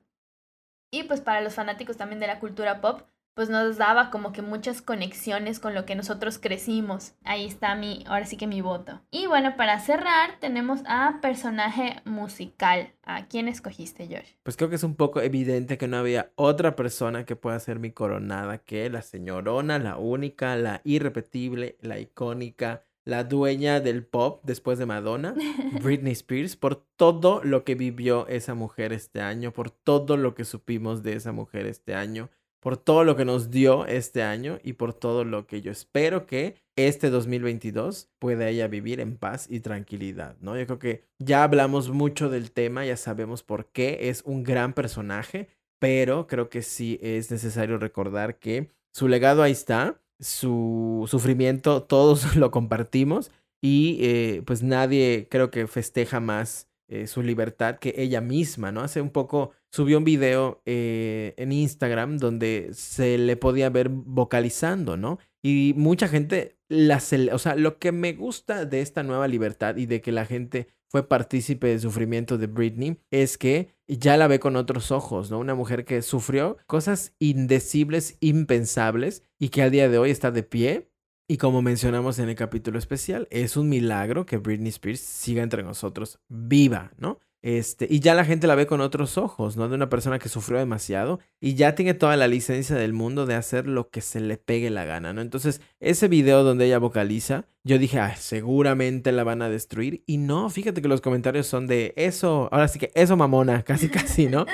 Y 0.92 1.02
pues 1.04 1.21
para 1.21 1.40
los 1.40 1.54
fanáticos 1.54 1.97
también 1.97 2.21
de 2.21 2.28
la 2.28 2.38
cultura 2.38 2.81
pop, 2.81 3.02
pues 3.34 3.48
nos 3.48 3.78
daba 3.78 4.10
como 4.10 4.32
que 4.32 4.42
muchas 4.42 4.82
conexiones 4.82 5.58
con 5.58 5.74
lo 5.74 5.86
que 5.86 5.94
nosotros 5.94 6.38
crecimos. 6.38 7.14
Ahí 7.24 7.46
está 7.46 7.74
mi, 7.74 8.04
ahora 8.06 8.26
sí 8.26 8.36
que 8.36 8.46
mi 8.46 8.60
voto. 8.60 9.00
Y 9.10 9.26
bueno, 9.26 9.56
para 9.56 9.78
cerrar 9.80 10.38
tenemos 10.40 10.80
a 10.86 11.18
personaje 11.22 12.02
musical. 12.04 12.92
¿A 13.04 13.26
quién 13.26 13.48
escogiste, 13.48 14.06
Josh? 14.06 14.34
Pues 14.42 14.56
creo 14.56 14.68
que 14.68 14.76
es 14.76 14.84
un 14.84 14.94
poco 14.94 15.20
evidente 15.20 15.78
que 15.78 15.88
no 15.88 15.96
había 15.96 16.30
otra 16.36 16.76
persona 16.76 17.24
que 17.24 17.36
pueda 17.36 17.58
ser 17.58 17.78
mi 17.78 17.90
coronada 17.90 18.58
que 18.58 18.88
la 18.90 19.02
señorona, 19.02 19.78
la 19.78 19.96
única, 19.96 20.54
la 20.56 20.82
irrepetible, 20.84 21.76
la 21.80 21.98
icónica, 21.98 22.84
la 23.04 23.24
dueña 23.24 23.80
del 23.80 24.06
pop 24.06 24.40
después 24.44 24.78
de 24.78 24.86
Madonna, 24.86 25.34
Britney 25.82 26.12
Spears, 26.12 26.54
por 26.54 26.76
todo 26.76 27.42
lo 27.42 27.64
que 27.64 27.74
vivió 27.74 28.28
esa 28.28 28.54
mujer 28.54 28.92
este 28.92 29.20
año, 29.20 29.52
por 29.52 29.70
todo 29.70 30.16
lo 30.16 30.34
que 30.34 30.44
supimos 30.44 31.02
de 31.02 31.14
esa 31.14 31.32
mujer 31.32 31.66
este 31.66 31.94
año 31.94 32.30
por 32.62 32.76
todo 32.76 33.02
lo 33.02 33.16
que 33.16 33.25
nos 33.25 33.50
dio 33.50 33.87
este 33.87 34.23
año 34.23 34.61
y 34.62 34.75
por 34.75 34.95
todo 34.95 35.25
lo 35.25 35.49
que 35.49 35.61
yo 35.62 35.73
espero 35.73 36.26
que 36.26 36.62
este 36.76 37.11
2022 37.11 38.09
pueda 38.21 38.49
ella 38.49 38.69
vivir 38.69 39.00
en 39.00 39.16
paz 39.16 39.49
y 39.50 39.59
tranquilidad, 39.59 40.37
¿no? 40.40 40.57
Yo 40.57 40.64
creo 40.66 40.78
que 40.78 41.04
ya 41.19 41.42
hablamos 41.42 41.90
mucho 41.90 42.31
del 42.31 42.52
tema, 42.52 42.87
ya 42.87 42.97
sabemos 42.97 43.42
por 43.42 43.66
qué 43.66 44.09
es 44.09 44.23
un 44.25 44.45
gran 44.45 44.75
personaje, 44.75 45.49
pero 45.81 46.28
creo 46.28 46.49
que 46.50 46.62
sí 46.62 47.00
es 47.02 47.33
necesario 47.33 47.78
recordar 47.78 48.38
que 48.38 48.71
su 48.92 49.09
legado 49.09 49.42
ahí 49.42 49.52
está, 49.52 50.00
su 50.21 51.09
sufrimiento 51.11 51.83
todos 51.83 52.37
lo 52.37 52.52
compartimos 52.52 53.33
y 53.61 53.99
eh, 54.02 54.42
pues 54.47 54.62
nadie 54.62 55.26
creo 55.28 55.50
que 55.50 55.66
festeja 55.66 56.21
más 56.21 56.69
eh, 56.92 57.06
su 57.06 57.22
libertad 57.22 57.78
que 57.78 57.94
ella 57.96 58.20
misma, 58.20 58.70
¿no? 58.70 58.82
Hace 58.82 59.00
un 59.00 59.08
poco 59.08 59.52
subió 59.70 59.96
un 59.96 60.04
video 60.04 60.61
eh, 60.66 61.32
en 61.38 61.50
Instagram 61.50 62.18
donde 62.18 62.68
se 62.75 63.16
le 63.16 63.38
podía 63.38 63.70
ver 63.70 63.88
vocalizando, 63.88 64.99
¿no? 64.99 65.18
Y 65.42 65.72
mucha 65.75 66.06
gente, 66.06 66.58
la 66.68 67.00
o 67.32 67.38
sea, 67.38 67.54
lo 67.56 67.78
que 67.78 67.92
me 67.92 68.12
gusta 68.12 68.66
de 68.66 68.82
esta 68.82 69.02
nueva 69.02 69.26
libertad 69.26 69.76
y 69.76 69.87
de 69.87 70.02
que 70.02 70.12
la 70.12 70.26
gente 70.26 70.68
fue 70.90 71.08
partícipe 71.08 71.68
del 71.68 71.80
sufrimiento 71.80 72.37
de 72.37 72.46
Britney 72.46 72.99
es 73.11 73.38
que 73.38 73.75
ya 73.88 74.18
la 74.18 74.26
ve 74.26 74.38
con 74.38 74.56
otros 74.56 74.90
ojos, 74.90 75.30
¿no? 75.30 75.38
Una 75.38 75.54
mujer 75.54 75.87
que 75.87 76.02
sufrió 76.02 76.58
cosas 76.66 77.14
indecibles, 77.18 78.18
impensables 78.20 79.22
y 79.38 79.49
que 79.49 79.62
al 79.62 79.70
día 79.70 79.88
de 79.88 79.96
hoy 79.96 80.11
está 80.11 80.30
de 80.30 80.42
pie 80.42 80.91
y 81.32 81.38
como 81.38 81.62
mencionamos 81.62 82.18
en 82.18 82.28
el 82.28 82.34
capítulo 82.34 82.78
especial, 82.78 83.26
es 83.30 83.56
un 83.56 83.70
milagro 83.70 84.26
que 84.26 84.36
Britney 84.36 84.68
Spears 84.68 85.00
siga 85.00 85.42
entre 85.42 85.62
nosotros 85.62 86.18
viva, 86.28 86.92
¿no? 86.98 87.20
Este, 87.40 87.86
y 87.90 88.00
ya 88.00 88.14
la 88.14 88.26
gente 88.26 88.46
la 88.46 88.54
ve 88.54 88.66
con 88.66 88.82
otros 88.82 89.16
ojos, 89.16 89.56
¿no? 89.56 89.66
De 89.70 89.74
una 89.74 89.88
persona 89.88 90.18
que 90.18 90.28
sufrió 90.28 90.58
demasiado 90.58 91.20
y 91.40 91.54
ya 91.54 91.74
tiene 91.74 91.94
toda 91.94 92.18
la 92.18 92.28
licencia 92.28 92.76
del 92.76 92.92
mundo 92.92 93.24
de 93.24 93.34
hacer 93.34 93.66
lo 93.66 93.88
que 93.88 94.02
se 94.02 94.20
le 94.20 94.36
pegue 94.36 94.68
la 94.68 94.84
gana, 94.84 95.14
¿no? 95.14 95.22
Entonces, 95.22 95.62
ese 95.80 96.06
video 96.06 96.44
donde 96.44 96.66
ella 96.66 96.78
vocaliza, 96.78 97.46
yo 97.64 97.78
dije, 97.78 97.98
ah, 97.98 98.14
seguramente 98.14 99.10
la 99.10 99.24
van 99.24 99.40
a 99.40 99.48
destruir. 99.48 100.04
Y 100.06 100.18
no, 100.18 100.50
fíjate 100.50 100.82
que 100.82 100.88
los 100.88 101.00
comentarios 101.00 101.46
son 101.46 101.66
de 101.66 101.94
eso, 101.96 102.50
ahora 102.52 102.68
sí 102.68 102.78
que 102.78 102.92
eso 102.94 103.16
mamona, 103.16 103.62
casi 103.64 103.88
casi, 103.88 104.26
¿no? 104.26 104.44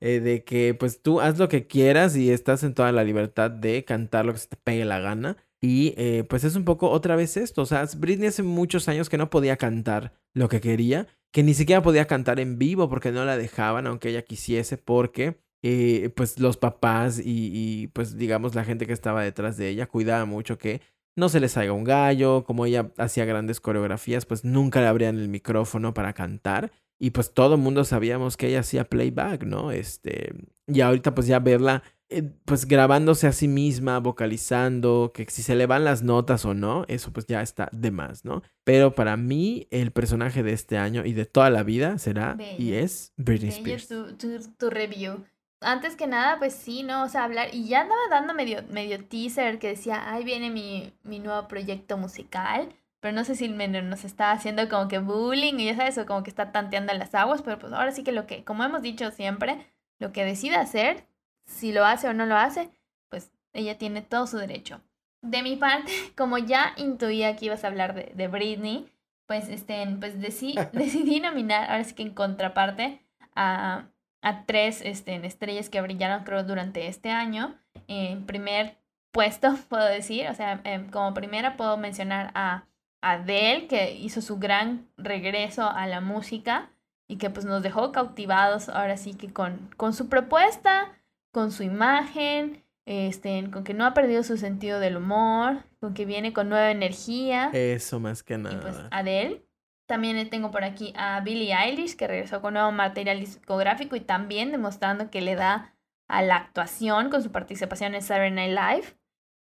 Eh, 0.00 0.20
de 0.20 0.44
que 0.44 0.72
pues 0.72 1.02
tú 1.02 1.20
haz 1.20 1.36
lo 1.38 1.48
que 1.48 1.66
quieras 1.66 2.16
y 2.16 2.30
estás 2.30 2.62
en 2.62 2.74
toda 2.74 2.92
la 2.92 3.02
libertad 3.02 3.50
de 3.50 3.84
cantar 3.84 4.24
lo 4.24 4.32
que 4.34 4.38
se 4.38 4.48
te 4.48 4.56
pegue 4.56 4.84
la 4.84 5.00
gana. 5.00 5.36
Y 5.60 5.94
eh, 5.96 6.24
pues 6.28 6.44
es 6.44 6.54
un 6.54 6.64
poco 6.64 6.90
otra 6.90 7.16
vez 7.16 7.36
esto. 7.36 7.62
O 7.62 7.66
sea, 7.66 7.86
Britney 7.96 8.28
hace 8.28 8.42
muchos 8.42 8.88
años 8.88 9.08
que 9.08 9.18
no 9.18 9.30
podía 9.30 9.56
cantar 9.56 10.12
lo 10.34 10.48
que 10.48 10.60
quería, 10.60 11.08
que 11.32 11.42
ni 11.42 11.54
siquiera 11.54 11.82
podía 11.82 12.06
cantar 12.06 12.40
en 12.40 12.58
vivo 12.58 12.88
porque 12.88 13.10
no 13.10 13.24
la 13.24 13.36
dejaban, 13.36 13.86
aunque 13.86 14.10
ella 14.10 14.22
quisiese, 14.22 14.76
porque 14.78 15.40
eh, 15.62 16.10
pues 16.14 16.38
los 16.38 16.56
papás 16.56 17.20
y, 17.22 17.88
pues 17.88 18.16
digamos 18.16 18.54
la 18.54 18.64
gente 18.64 18.86
que 18.86 18.92
estaba 18.92 19.24
detrás 19.24 19.56
de 19.56 19.68
ella 19.68 19.86
cuidaba 19.86 20.24
mucho 20.24 20.56
que 20.56 20.80
no 21.16 21.28
se 21.28 21.40
le 21.40 21.48
salga 21.48 21.72
un 21.72 21.82
gallo, 21.82 22.44
como 22.44 22.64
ella 22.64 22.92
hacía 22.96 23.24
grandes 23.24 23.60
coreografías, 23.60 24.24
pues 24.24 24.44
nunca 24.44 24.80
le 24.80 24.86
abrían 24.86 25.18
el 25.18 25.28
micrófono 25.28 25.92
para 25.92 26.12
cantar. 26.12 26.70
Y 27.00 27.10
pues 27.10 27.32
todo 27.34 27.56
el 27.56 27.60
mundo 27.60 27.84
sabíamos 27.84 28.36
que 28.36 28.48
ella 28.48 28.60
hacía 28.60 28.84
playback, 28.88 29.42
¿no? 29.44 29.72
Este, 29.72 30.32
y 30.68 30.80
ahorita 30.80 31.14
pues 31.14 31.26
ya 31.26 31.40
verla 31.40 31.82
eh, 32.10 32.22
pues 32.46 32.66
grabándose 32.66 33.26
a 33.26 33.32
sí 33.32 33.48
misma, 33.48 33.98
vocalizando, 34.00 35.12
que 35.14 35.26
si 35.28 35.42
se 35.42 35.54
le 35.54 35.66
van 35.66 35.84
las 35.84 36.02
notas 36.02 36.46
o 36.46 36.54
no, 36.54 36.86
eso 36.88 37.12
pues 37.12 37.26
ya 37.26 37.42
está 37.42 37.68
de 37.70 37.90
más, 37.90 38.24
¿no? 38.24 38.42
Pero 38.64 38.94
para 38.94 39.18
mí 39.18 39.66
el 39.70 39.92
personaje 39.92 40.42
de 40.42 40.54
este 40.54 40.78
año 40.78 41.04
y 41.04 41.12
de 41.12 41.26
toda 41.26 41.50
la 41.50 41.62
vida 41.62 41.98
será 41.98 42.38
y 42.58 42.72
es 42.72 43.12
Britney 43.18 43.50
Spears. 43.50 43.88
Tu, 43.88 44.16
tu, 44.16 44.38
tu, 44.56 44.70
review. 44.70 45.24
Antes 45.60 45.96
que 45.96 46.06
nada, 46.06 46.38
pues 46.38 46.54
sí, 46.54 46.82
¿no? 46.82 47.04
O 47.04 47.08
sea, 47.08 47.24
hablar, 47.24 47.48
y 47.52 47.68
ya 47.68 47.82
andaba 47.82 48.00
dando 48.08 48.32
medio, 48.32 48.62
medio 48.70 49.04
teaser 49.04 49.58
que 49.58 49.68
decía, 49.68 50.10
ahí 50.10 50.24
viene 50.24 50.50
mi, 50.50 50.94
mi 51.02 51.18
nuevo 51.18 51.46
proyecto 51.46 51.98
musical, 51.98 52.74
pero 53.00 53.14
no 53.14 53.24
sé 53.24 53.34
si 53.34 53.48
nos 53.48 54.04
está 54.04 54.32
haciendo 54.32 54.66
como 54.70 54.88
que 54.88 54.98
bullying 54.98 55.54
y 55.58 55.66
ya 55.66 55.76
sabes, 55.76 55.98
o 55.98 56.06
como 56.06 56.22
que 56.22 56.30
está 56.30 56.52
tanteando 56.52 56.94
las 56.94 57.14
aguas, 57.14 57.42
pero 57.42 57.58
pues 57.58 57.72
ahora 57.74 57.92
sí 57.92 58.02
que 58.02 58.12
lo 58.12 58.26
que, 58.26 58.44
como 58.44 58.64
hemos 58.64 58.80
dicho 58.80 59.10
siempre, 59.10 59.66
lo 59.98 60.12
que 60.12 60.24
decida 60.24 60.60
hacer, 60.60 61.06
si 61.48 61.72
lo 61.72 61.84
hace 61.84 62.08
o 62.08 62.14
no 62.14 62.26
lo 62.26 62.36
hace, 62.36 62.70
pues 63.08 63.32
ella 63.52 63.76
tiene 63.78 64.02
todo 64.02 64.28
su 64.28 64.36
derecho. 64.36 64.80
De 65.22 65.42
mi 65.42 65.56
parte, 65.56 65.90
como 66.16 66.38
ya 66.38 66.74
intuía 66.76 67.34
que 67.34 67.46
ibas 67.46 67.64
a 67.64 67.68
hablar 67.68 67.94
de, 67.94 68.12
de 68.14 68.28
Britney, 68.28 68.86
pues, 69.26 69.48
este, 69.48 69.84
pues 69.98 70.20
decidí 70.20 71.20
nominar, 71.20 71.70
ahora 71.70 71.84
sí 71.84 71.94
que 71.94 72.02
en 72.02 72.14
contraparte, 72.14 73.02
a, 73.34 73.86
a 74.22 74.44
tres 74.46 74.80
este, 74.82 75.14
estrellas 75.26 75.68
que 75.68 75.80
brillaron 75.80 76.24
creo 76.24 76.44
durante 76.44 76.86
este 76.86 77.10
año. 77.10 77.54
En 77.86 78.26
primer 78.26 78.78
puesto, 79.10 79.56
puedo 79.68 79.84
decir, 79.84 80.28
o 80.28 80.34
sea, 80.34 80.60
em, 80.64 80.90
como 80.90 81.14
primera 81.14 81.56
puedo 81.56 81.76
mencionar 81.76 82.30
a 82.34 82.64
Adele, 83.00 83.68
que 83.68 83.92
hizo 83.92 84.20
su 84.20 84.38
gran 84.38 84.88
regreso 84.96 85.68
a 85.68 85.86
la 85.86 86.00
música 86.00 86.70
y 87.06 87.16
que 87.16 87.30
pues 87.30 87.46
nos 87.46 87.62
dejó 87.62 87.92
cautivados 87.92 88.68
ahora 88.68 88.96
sí 88.96 89.14
que 89.14 89.32
con, 89.32 89.70
con 89.76 89.94
su 89.94 90.08
propuesta, 90.08 90.97
con 91.30 91.52
su 91.52 91.62
imagen, 91.62 92.64
este, 92.86 93.50
con 93.50 93.64
que 93.64 93.74
no 93.74 93.84
ha 93.84 93.94
perdido 93.94 94.22
su 94.22 94.36
sentido 94.36 94.80
del 94.80 94.96
humor, 94.96 95.64
con 95.80 95.94
que 95.94 96.06
viene 96.06 96.32
con 96.32 96.48
nueva 96.48 96.70
energía. 96.70 97.50
Eso 97.52 98.00
más 98.00 98.22
que 98.22 98.34
Y 98.34 98.38
pues 98.38 98.76
nada. 98.76 98.88
Adele. 98.90 99.44
También 99.86 100.28
tengo 100.28 100.50
por 100.50 100.64
aquí 100.64 100.92
a 100.96 101.20
Billie 101.20 101.54
Eilish, 101.54 101.96
que 101.96 102.06
regresó 102.06 102.42
con 102.42 102.54
nuevo 102.54 102.70
material 102.72 103.20
discográfico 103.20 103.96
y 103.96 104.00
también 104.00 104.52
demostrando 104.52 105.10
que 105.10 105.22
le 105.22 105.34
da 105.34 105.74
a 106.08 106.22
la 106.22 106.36
actuación 106.36 107.08
con 107.08 107.22
su 107.22 107.32
participación 107.32 107.94
en 107.94 108.02
Saturday 108.02 108.30
Night 108.30 108.50
Live. 108.50 108.98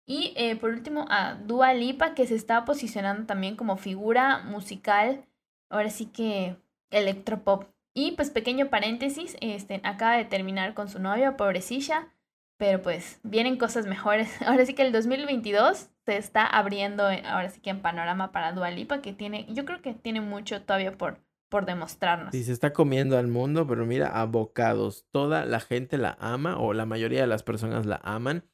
Y 0.07 0.35
eh, 0.37 0.55
por 0.55 0.71
último 0.71 1.07
a 1.11 1.35
Dua 1.35 1.75
Lipa, 1.75 2.15
que 2.15 2.27
se 2.27 2.37
está 2.37 2.65
posicionando 2.65 3.27
también 3.27 3.57
como 3.57 3.77
figura 3.77 4.39
musical, 4.45 5.27
ahora 5.69 5.91
sí 5.91 6.07
que 6.07 6.57
electropop. 6.91 7.65
Y 7.99 8.13
pues 8.13 8.29
pequeño 8.29 8.69
paréntesis, 8.69 9.39
este, 9.41 9.81
acaba 9.83 10.19
de 10.19 10.27
terminar 10.27 10.75
con 10.75 10.91
su 10.91 10.99
novio, 10.99 11.39
pobrecilla, 11.39 12.13
pero 12.59 12.83
pues 12.83 13.21
vienen 13.23 13.57
cosas 13.57 13.87
mejores. 13.87 14.31
Ahora 14.47 14.67
sí 14.67 14.75
que 14.75 14.83
el 14.83 14.93
2022 14.93 15.89
se 16.05 16.17
está 16.19 16.45
abriendo, 16.47 17.11
eh, 17.11 17.23
ahora 17.25 17.49
sí 17.49 17.59
que 17.61 17.71
en 17.71 17.81
panorama 17.81 18.33
para 18.33 18.53
Dua 18.53 18.71
Lipa, 18.71 19.01
que 19.01 19.15
tiene, 19.15 19.47
yo 19.49 19.65
creo 19.65 19.81
que 19.81 19.95
tiene 19.95 20.21
mucho 20.21 20.61
todavía 20.61 20.93
por, 20.93 21.21
por 21.49 21.65
demostrarnos. 21.65 22.33
Sí, 22.33 22.45
se 22.45 22.53
está 22.53 22.75
comiendo 22.75 23.17
al 23.17 23.29
mundo, 23.29 23.67
pero 23.67 23.87
mira, 23.87 24.09
a 24.09 24.27
bocados. 24.27 25.07
Toda 25.11 25.47
la 25.47 25.61
gente 25.61 25.97
la 25.97 26.19
ama, 26.21 26.59
o 26.59 26.75
la 26.75 26.85
mayoría 26.85 27.23
de 27.23 27.27
las 27.27 27.43
personas 27.43 27.87
la 27.87 28.03
aman. 28.05 28.45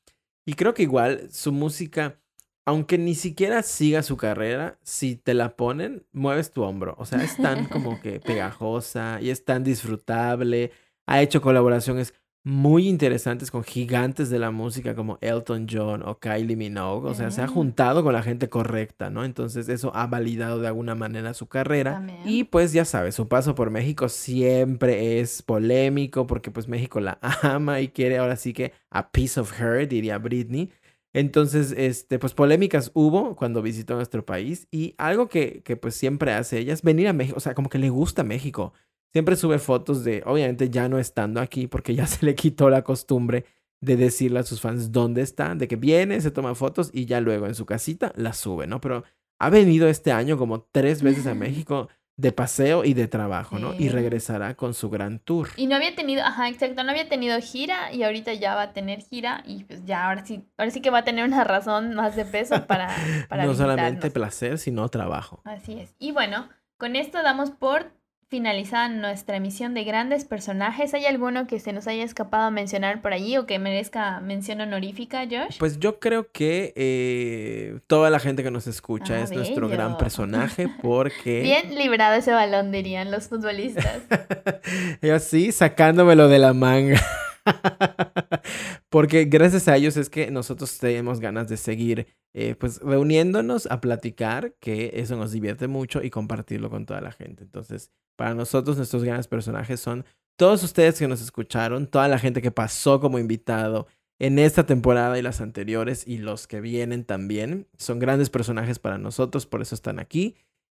Y 0.46 0.54
creo 0.54 0.72
que 0.72 0.84
igual 0.84 1.30
su 1.32 1.50
música, 1.50 2.21
aunque 2.64 2.98
ni 2.98 3.14
siquiera 3.14 3.62
siga 3.62 4.02
su 4.02 4.16
carrera, 4.16 4.78
si 4.82 5.16
te 5.16 5.34
la 5.34 5.56
ponen, 5.56 6.04
mueves 6.12 6.52
tu 6.52 6.62
hombro. 6.62 6.94
O 6.98 7.04
sea, 7.04 7.22
es 7.22 7.36
tan 7.36 7.66
como 7.66 8.00
que 8.02 8.20
pegajosa 8.20 9.18
y 9.20 9.30
es 9.30 9.44
tan 9.44 9.64
disfrutable. 9.64 10.70
Ha 11.06 11.22
hecho 11.22 11.40
colaboraciones 11.40 12.14
muy 12.44 12.88
interesantes 12.88 13.52
con 13.52 13.62
gigantes 13.62 14.28
de 14.28 14.40
la 14.40 14.50
música 14.50 14.96
como 14.96 15.18
Elton 15.20 15.66
John 15.70 16.02
o 16.04 16.18
Kylie 16.18 16.56
Minogue. 16.56 17.08
O 17.08 17.14
sea, 17.14 17.30
se 17.30 17.40
ha 17.40 17.46
juntado 17.46 18.02
con 18.02 18.12
la 18.12 18.22
gente 18.22 18.48
correcta, 18.48 19.10
¿no? 19.10 19.24
Entonces 19.24 19.68
eso 19.68 19.94
ha 19.94 20.06
validado 20.06 20.60
de 20.60 20.66
alguna 20.66 20.94
manera 20.94 21.34
su 21.34 21.46
carrera. 21.46 21.94
También. 21.94 22.18
Y 22.24 22.44
pues 22.44 22.72
ya 22.72 22.84
sabes, 22.84 23.14
su 23.14 23.28
paso 23.28 23.54
por 23.54 23.70
México 23.70 24.08
siempre 24.08 25.20
es 25.20 25.42
polémico 25.42 26.26
porque 26.26 26.50
pues 26.50 26.66
México 26.66 27.00
la 27.00 27.18
ama 27.42 27.80
y 27.80 27.88
quiere 27.88 28.18
ahora 28.18 28.36
sí 28.36 28.52
que 28.52 28.72
a 28.90 29.10
piece 29.10 29.38
of 29.38 29.60
her, 29.60 29.86
diría 29.86 30.18
Britney. 30.18 30.70
Entonces, 31.14 31.74
este, 31.76 32.18
pues 32.18 32.32
polémicas 32.32 32.90
hubo 32.94 33.36
cuando 33.36 33.60
visitó 33.60 33.94
nuestro 33.96 34.24
país 34.24 34.66
y 34.70 34.94
algo 34.96 35.28
que, 35.28 35.62
que 35.62 35.76
pues 35.76 35.94
siempre 35.94 36.32
hace 36.32 36.58
ella 36.58 36.72
es 36.72 36.82
venir 36.82 37.08
a 37.08 37.12
México, 37.12 37.36
o 37.36 37.40
sea, 37.40 37.54
como 37.54 37.68
que 37.68 37.78
le 37.78 37.90
gusta 37.90 38.24
México. 38.24 38.72
Siempre 39.12 39.36
sube 39.36 39.58
fotos 39.58 40.04
de, 40.04 40.22
obviamente 40.24 40.70
ya 40.70 40.88
no 40.88 40.98
estando 40.98 41.40
aquí 41.40 41.66
porque 41.66 41.94
ya 41.94 42.06
se 42.06 42.24
le 42.24 42.34
quitó 42.34 42.70
la 42.70 42.82
costumbre 42.82 43.44
de 43.82 43.96
decirle 43.96 44.38
a 44.38 44.44
sus 44.44 44.60
fans 44.60 44.92
dónde 44.92 45.22
está, 45.22 45.54
de 45.54 45.68
que 45.68 45.76
viene, 45.76 46.20
se 46.20 46.30
toma 46.30 46.54
fotos 46.54 46.90
y 46.92 47.04
ya 47.04 47.20
luego 47.20 47.46
en 47.46 47.54
su 47.54 47.66
casita 47.66 48.12
la 48.16 48.32
sube, 48.32 48.66
¿no? 48.66 48.80
Pero 48.80 49.04
ha 49.40 49.50
venido 49.50 49.88
este 49.88 50.12
año 50.12 50.38
como 50.38 50.62
tres 50.62 51.02
veces 51.02 51.26
a 51.26 51.34
México 51.34 51.88
de 52.16 52.32
paseo 52.32 52.84
y 52.84 52.94
de 52.94 53.08
trabajo, 53.08 53.58
¿no? 53.58 53.74
Y 53.74 53.88
regresará 53.88 54.54
con 54.54 54.74
su 54.74 54.90
gran 54.90 55.18
tour. 55.18 55.48
Y 55.56 55.66
no 55.66 55.76
había 55.76 55.94
tenido, 55.94 56.22
ajá, 56.24 56.48
exacto, 56.48 56.84
no 56.84 56.90
había 56.90 57.08
tenido 57.08 57.40
gira 57.40 57.92
y 57.92 58.02
ahorita 58.02 58.34
ya 58.34 58.54
va 58.54 58.62
a 58.62 58.72
tener 58.72 59.00
gira 59.00 59.42
y 59.46 59.64
pues 59.64 59.84
ya 59.84 60.06
ahora 60.08 60.24
sí, 60.24 60.46
ahora 60.58 60.70
sí 60.70 60.80
que 60.80 60.90
va 60.90 60.98
a 60.98 61.04
tener 61.04 61.24
una 61.24 61.44
razón 61.44 61.94
más 61.94 62.14
de 62.14 62.24
peso 62.24 62.66
para, 62.66 62.88
para 63.28 63.46
no 63.46 63.54
solamente 63.54 64.10
placer, 64.10 64.58
sino 64.58 64.88
trabajo. 64.88 65.40
Así 65.44 65.78
es. 65.78 65.94
Y 65.98 66.12
bueno, 66.12 66.48
con 66.76 66.96
esto 66.96 67.22
damos 67.22 67.50
por 67.50 67.92
finalizada 68.32 68.88
nuestra 68.88 69.36
emisión 69.36 69.74
de 69.74 69.84
grandes 69.84 70.24
personajes. 70.24 70.94
¿Hay 70.94 71.04
alguno 71.04 71.46
que 71.46 71.60
se 71.60 71.74
nos 71.74 71.86
haya 71.86 72.02
escapado 72.02 72.44
a 72.44 72.50
mencionar 72.50 73.02
por 73.02 73.12
allí 73.12 73.36
o 73.36 73.44
que 73.44 73.58
merezca 73.58 74.20
mención 74.20 74.62
honorífica, 74.62 75.26
Josh? 75.30 75.58
Pues 75.58 75.78
yo 75.78 76.00
creo 76.00 76.32
que 76.32 76.72
eh, 76.74 77.80
toda 77.88 78.08
la 78.08 78.18
gente 78.18 78.42
que 78.42 78.50
nos 78.50 78.66
escucha 78.66 79.16
Ah, 79.16 79.20
es 79.20 79.32
nuestro 79.32 79.68
gran 79.68 79.98
personaje 79.98 80.66
porque... 80.82 81.42
Bien 81.42 81.74
librado 81.74 82.14
ese 82.14 82.32
balón, 82.32 82.72
dirían 82.72 83.10
los 83.10 83.28
futbolistas. 83.28 84.00
y 85.02 85.10
así 85.10 85.52
sacándomelo 85.52 86.28
de 86.28 86.38
la 86.38 86.54
manga. 86.54 87.02
Porque 88.88 89.24
gracias 89.24 89.68
a 89.68 89.76
ellos 89.76 89.96
es 89.96 90.10
que 90.10 90.30
nosotros 90.30 90.78
tenemos 90.78 91.20
ganas 91.20 91.48
de 91.48 91.56
seguir 91.56 92.06
eh, 92.34 92.54
pues 92.58 92.80
reuniéndonos 92.80 93.66
a 93.66 93.80
platicar, 93.80 94.54
que 94.60 94.92
eso 94.94 95.16
nos 95.16 95.32
divierte 95.32 95.68
mucho 95.68 96.02
y 96.02 96.10
compartirlo 96.10 96.70
con 96.70 96.86
toda 96.86 97.00
la 97.00 97.12
gente. 97.12 97.42
Entonces, 97.42 97.90
para 98.16 98.34
nosotros 98.34 98.76
nuestros 98.76 99.04
grandes 99.04 99.28
personajes 99.28 99.80
son 99.80 100.04
todos 100.36 100.62
ustedes 100.62 100.98
que 100.98 101.08
nos 101.08 101.20
escucharon, 101.20 101.86
toda 101.86 102.08
la 102.08 102.18
gente 102.18 102.42
que 102.42 102.50
pasó 102.50 103.00
como 103.00 103.18
invitado 103.18 103.86
en 104.18 104.38
esta 104.38 104.66
temporada 104.66 105.18
y 105.18 105.22
las 105.22 105.40
anteriores 105.40 106.06
y 106.06 106.18
los 106.18 106.46
que 106.46 106.60
vienen 106.60 107.04
también. 107.04 107.68
Son 107.76 107.98
grandes 107.98 108.30
personajes 108.30 108.78
para 108.78 108.98
nosotros, 108.98 109.46
por 109.46 109.62
eso 109.62 109.74
están 109.74 109.98
aquí. 109.98 110.36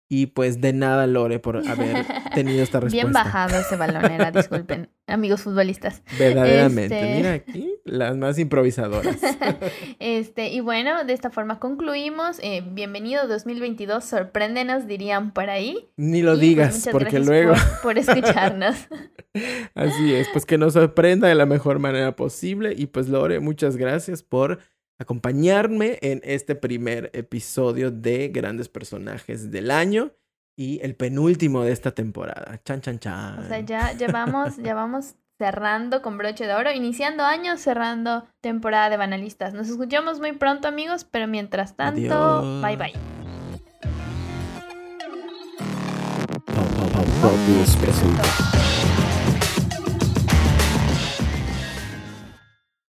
Y 0.09 0.27
pues 0.27 0.61
de 0.61 0.73
nada, 0.73 1.07
Lore, 1.07 1.39
por 1.39 1.57
haber 1.67 2.05
tenido 2.35 2.61
esta 2.61 2.79
respuesta. 2.79 3.07
Bien 3.07 3.11
bajado 3.13 3.57
ese 3.59 3.75
balón 3.77 4.05
era, 4.11 4.31
disculpen, 4.31 4.89
amigos 5.07 5.41
futbolistas. 5.41 6.03
Verdaderamente. 6.19 6.95
Este- 6.99 7.15
Mira 7.17 7.33
aquí, 7.33 7.75
las 7.85 8.15
más 8.17 8.37
improvisadoras. 8.39 9.17
Este, 9.99 10.49
y 10.49 10.59
bueno, 10.59 11.05
de 11.05 11.13
esta 11.13 11.29
forma 11.29 11.59
concluimos. 11.59 12.37
Eh, 12.41 12.61
bienvenido 12.65 13.27
2022, 13.27 14.03
sorpréndenos, 14.03 14.85
dirían 14.87 15.31
por 15.31 15.49
ahí. 15.49 15.89
Ni 15.95 16.21
lo 16.21 16.33
Y, 16.33 16.35
pues, 16.35 16.41
digas, 16.41 16.89
porque 16.91 17.19
luego. 17.19 17.53
Por, 17.53 17.81
por 17.81 17.97
escucharnos. 17.97 18.75
Así 19.73 20.13
es, 20.13 20.27
pues 20.31 20.45
que 20.45 20.57
nos 20.57 20.73
sorprenda 20.73 21.27
de 21.27 21.35
la 21.35 21.45
mejor 21.45 21.79
manera 21.79 22.15
posible. 22.15 22.73
Y 22.77 22.87
pues, 22.87 23.07
Lore, 23.09 23.39
muchas 23.39 23.77
gracias 23.77 24.21
por 24.23 24.59
acompañarme 24.99 25.97
en 26.01 26.21
este 26.23 26.55
primer 26.55 27.09
episodio 27.13 27.91
de 27.91 28.29
Grandes 28.29 28.69
Personajes 28.69 29.51
del 29.51 29.71
Año 29.71 30.11
y 30.55 30.79
el 30.83 30.95
penúltimo 30.95 31.63
de 31.63 31.71
esta 31.71 31.91
temporada. 31.91 32.61
Chan, 32.63 32.81
chan, 32.81 32.99
chan. 32.99 33.39
O 33.39 33.47
sea, 33.47 33.59
ya, 33.61 33.93
ya 33.93 34.07
vamos, 34.11 34.57
ya 34.57 34.75
vamos 34.75 35.15
cerrando 35.37 36.01
con 36.01 36.17
broche 36.17 36.45
de 36.45 36.53
oro, 36.53 36.71
iniciando 36.71 37.23
año, 37.23 37.57
cerrando 37.57 38.27
temporada 38.41 38.89
de 38.89 38.97
banalistas. 38.97 39.53
Nos 39.53 39.67
escuchamos 39.67 40.19
muy 40.19 40.33
pronto, 40.33 40.67
amigos, 40.67 41.05
pero 41.05 41.27
mientras 41.27 41.75
tanto, 41.75 42.39
Adiós. 42.39 42.61
bye 42.61 42.77
bye. 42.77 42.93
Presenta. 47.81 48.92